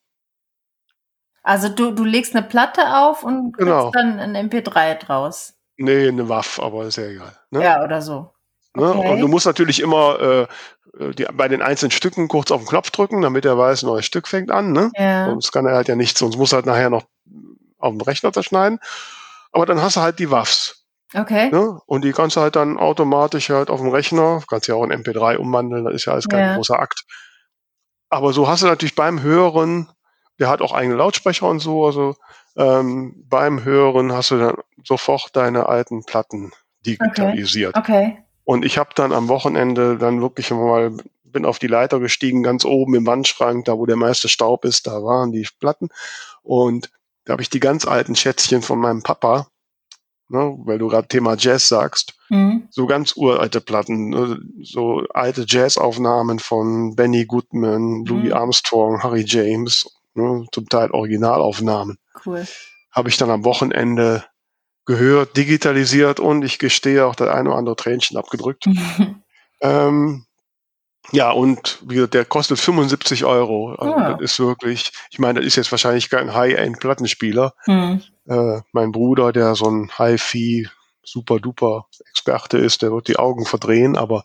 [1.42, 3.90] Also du, du legst eine Platte auf und genau.
[3.90, 5.52] dann ein MP3 draus.
[5.76, 7.38] Nee, eine Waff, aber ist ja egal.
[7.50, 7.62] Ne?
[7.62, 8.32] Ja, oder so.
[8.76, 8.94] Ne?
[8.94, 9.12] Okay.
[9.12, 10.46] Und du musst natürlich immer äh,
[11.14, 14.06] die, bei den einzelnen Stücken kurz auf den Knopf drücken, damit er weiß, ein neues
[14.06, 14.72] Stück fängt an.
[14.72, 14.90] Ne?
[14.96, 15.26] Ja.
[15.26, 17.04] Sonst kann er halt ja nichts, sonst muss er halt nachher noch
[17.78, 18.78] auf dem Rechner zerschneiden.
[19.52, 20.84] Aber dann hast du halt die Waffs.
[21.14, 21.50] Okay.
[21.50, 21.80] Ne?
[21.86, 24.92] Und die kannst du halt dann automatisch halt auf dem Rechner, kannst ja auch in
[24.92, 26.56] MP3 umwandeln, das ist ja alles kein ja.
[26.56, 27.04] großer Akt.
[28.08, 29.88] Aber so hast du natürlich beim Hören,
[30.38, 32.16] der hat auch eigene Lautsprecher und so, also
[32.56, 36.52] ähm, beim Hören hast du dann sofort deine alten Platten
[36.84, 37.76] digitalisiert.
[37.76, 38.16] Okay.
[38.16, 38.25] okay.
[38.46, 42.64] Und ich habe dann am Wochenende dann wirklich mal, bin auf die Leiter gestiegen, ganz
[42.64, 45.88] oben im Wandschrank, da wo der meiste Staub ist, da waren die Platten.
[46.44, 46.92] Und
[47.24, 49.48] da habe ich die ganz alten Schätzchen von meinem Papa,
[50.28, 52.68] ne, weil du gerade Thema Jazz sagst, mhm.
[52.70, 58.04] so ganz uralte Platten, ne, so alte Jazzaufnahmen von Benny Goodman, mhm.
[58.04, 61.98] Louis Armstrong, Harry James, ne, zum Teil Originalaufnahmen.
[62.24, 62.46] Cool.
[62.92, 64.24] Habe ich dann am Wochenende
[64.86, 68.66] gehört, digitalisiert und ich gestehe auch das eine oder andere Tränchen abgedrückt.
[69.60, 70.24] ähm,
[71.12, 73.74] Ja, und wie, der kostet 75 Euro.
[73.74, 74.14] Also ja.
[74.14, 77.54] Das ist wirklich, ich meine, das ist jetzt wahrscheinlich kein High-End-Plattenspieler.
[77.64, 78.02] Hm.
[78.26, 80.68] Äh, mein Bruder, der so ein Hi-Fi
[81.04, 84.24] super-duper-Experte ist, der wird die Augen verdrehen, aber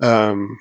[0.00, 0.58] ähm,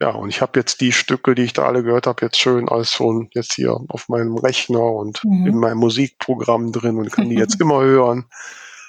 [0.00, 2.68] ja, und ich habe jetzt die Stücke, die ich da alle gehört habe, jetzt schön
[2.68, 5.46] als schon jetzt hier auf meinem Rechner und mhm.
[5.46, 8.26] in meinem Musikprogramm drin und kann die jetzt immer hören.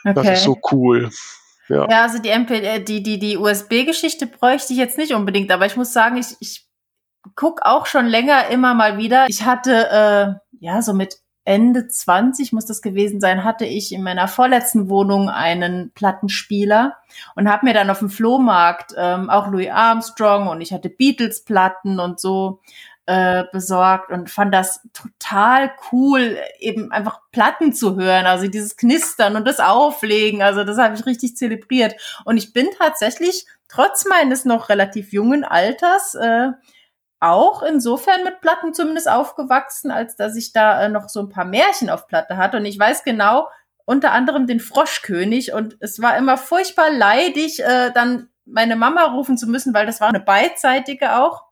[0.05, 0.13] Okay.
[0.13, 1.09] Das ist so cool.
[1.67, 5.51] Ja, ja also die, MP, äh, die, die, die USB-Geschichte bräuchte ich jetzt nicht unbedingt,
[5.51, 6.67] aber ich muss sagen, ich, ich
[7.35, 9.25] guck auch schon länger immer mal wieder.
[9.29, 11.17] Ich hatte äh, ja so mit
[11.49, 16.97] Ende 20 muss das gewesen sein, hatte ich in meiner vorletzten Wohnung einen Plattenspieler
[17.35, 21.99] und habe mir dann auf dem Flohmarkt ähm, auch Louis Armstrong und ich hatte Beatles-Platten
[21.99, 22.59] und so
[23.07, 29.35] äh, besorgt und fand das total cool, eben einfach Platten zu hören, also dieses Knistern
[29.35, 31.95] und das Auflegen, also das habe ich richtig zelebriert.
[32.25, 36.49] Und ich bin tatsächlich trotz meines noch relativ jungen Alters äh,
[37.19, 41.45] auch insofern mit Platten zumindest aufgewachsen, als dass ich da äh, noch so ein paar
[41.45, 42.57] Märchen auf Platte hatte.
[42.57, 43.47] Und ich weiß genau,
[43.85, 45.53] unter anderem den Froschkönig.
[45.53, 50.01] Und es war immer furchtbar leidig, äh, dann meine Mama rufen zu müssen, weil das
[50.01, 51.43] war eine beidseitige auch.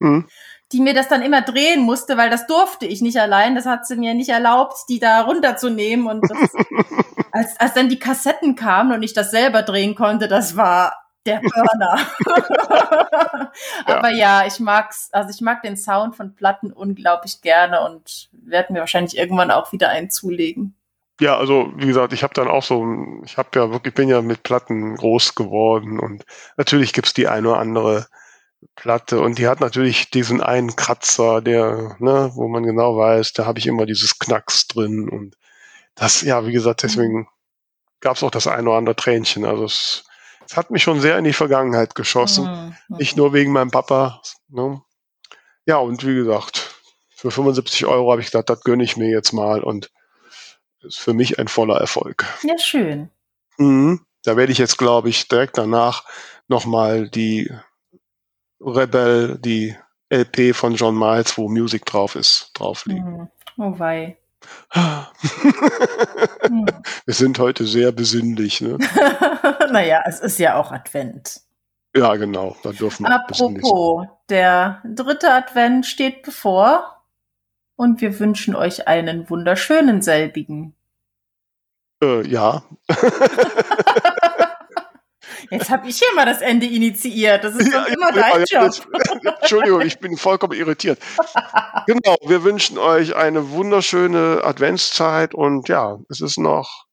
[0.00, 0.26] Mhm
[0.74, 3.54] die mir das dann immer drehen musste, weil das durfte ich nicht allein.
[3.54, 6.08] Das hat sie mir nicht erlaubt, die da runterzunehmen.
[6.08, 6.50] Und das,
[7.32, 11.40] als, als dann die Kassetten kamen und ich das selber drehen konnte, das war der
[11.40, 12.06] Burner.
[13.86, 14.42] Aber ja.
[14.42, 18.80] ja, ich mag's, also ich mag den Sound von Platten unglaublich gerne und werde mir
[18.80, 20.74] wahrscheinlich irgendwann auch wieder einen zulegen.
[21.20, 22.84] Ja, also wie gesagt, ich habe dann auch so,
[23.24, 26.24] ich habe ja wirklich, bin ja mit Platten groß geworden und
[26.56, 28.06] natürlich gibt's die eine oder andere
[28.74, 33.46] Platte und die hat natürlich diesen einen Kratzer, der, ne, wo man genau weiß, da
[33.46, 35.36] habe ich immer dieses Knacks drin und
[35.94, 37.28] das, ja, wie gesagt, deswegen
[38.00, 39.44] gab es auch das eine oder andere Tränchen.
[39.44, 40.04] Also es,
[40.46, 42.44] es hat mich schon sehr in die Vergangenheit geschossen,
[42.88, 42.96] mhm.
[42.96, 44.20] nicht nur wegen meinem Papa.
[44.48, 44.80] Ne?
[45.66, 46.74] Ja, und wie gesagt,
[47.10, 49.90] für 75 Euro habe ich gedacht, das gönne ich mir jetzt mal und
[50.82, 52.26] ist für mich ein voller Erfolg.
[52.42, 53.10] Ja, schön.
[53.56, 54.04] Mhm.
[54.22, 56.04] Da werde ich jetzt, glaube ich, direkt danach
[56.48, 57.50] nochmal die
[58.60, 59.76] Rebel, die
[60.10, 63.18] LP von John Miles, wo Music drauf ist, drauflegen.
[63.18, 63.28] Mhm.
[63.56, 64.18] Oh wei.
[67.06, 68.60] Wir sind heute sehr besinnlich.
[68.60, 68.78] Ne?
[69.72, 71.40] naja, es ist ja auch Advent.
[71.96, 72.56] Ja, genau.
[72.62, 77.04] Da dürfen wir Apropos, der dritte Advent steht bevor
[77.76, 80.74] und wir wünschen euch einen wunderschönen selbigen.
[82.02, 82.64] Äh, ja.
[85.50, 87.44] Jetzt habe ich hier mal das Ende initiiert.
[87.44, 88.86] Das ist ja, immer dein ja, Job.
[89.40, 90.98] Entschuldigung, ich bin vollkommen irritiert.
[91.86, 96.86] genau, wir wünschen euch eine wunderschöne Adventszeit und ja, es ist noch,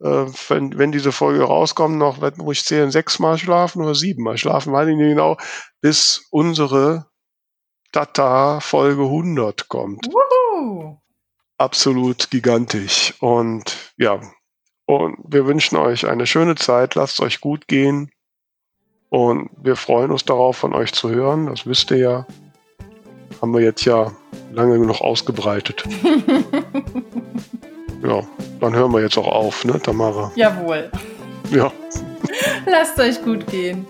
[0.00, 4.72] äh, wenn, wenn diese Folge rauskommt, noch, muss ich zählen, sechsmal schlafen oder siebenmal schlafen,
[4.72, 5.36] weiß ich nicht genau,
[5.80, 7.06] bis unsere
[7.92, 10.06] Tata Folge 100 kommt.
[10.06, 10.98] Woohoo.
[11.56, 13.14] Absolut gigantisch.
[13.20, 14.20] Und ja,
[14.88, 18.10] und wir wünschen euch eine schöne Zeit, lasst es euch gut gehen.
[19.10, 21.44] Und wir freuen uns darauf, von euch zu hören.
[21.44, 22.26] Das wisst ihr ja.
[23.42, 24.10] Haben wir jetzt ja
[24.50, 25.84] lange genug ausgebreitet.
[28.02, 28.22] ja,
[28.60, 30.32] dann hören wir jetzt auch auf, ne, Tamara?
[30.36, 30.90] Jawohl.
[31.50, 31.70] Ja.
[32.66, 33.86] lasst euch gut gehen.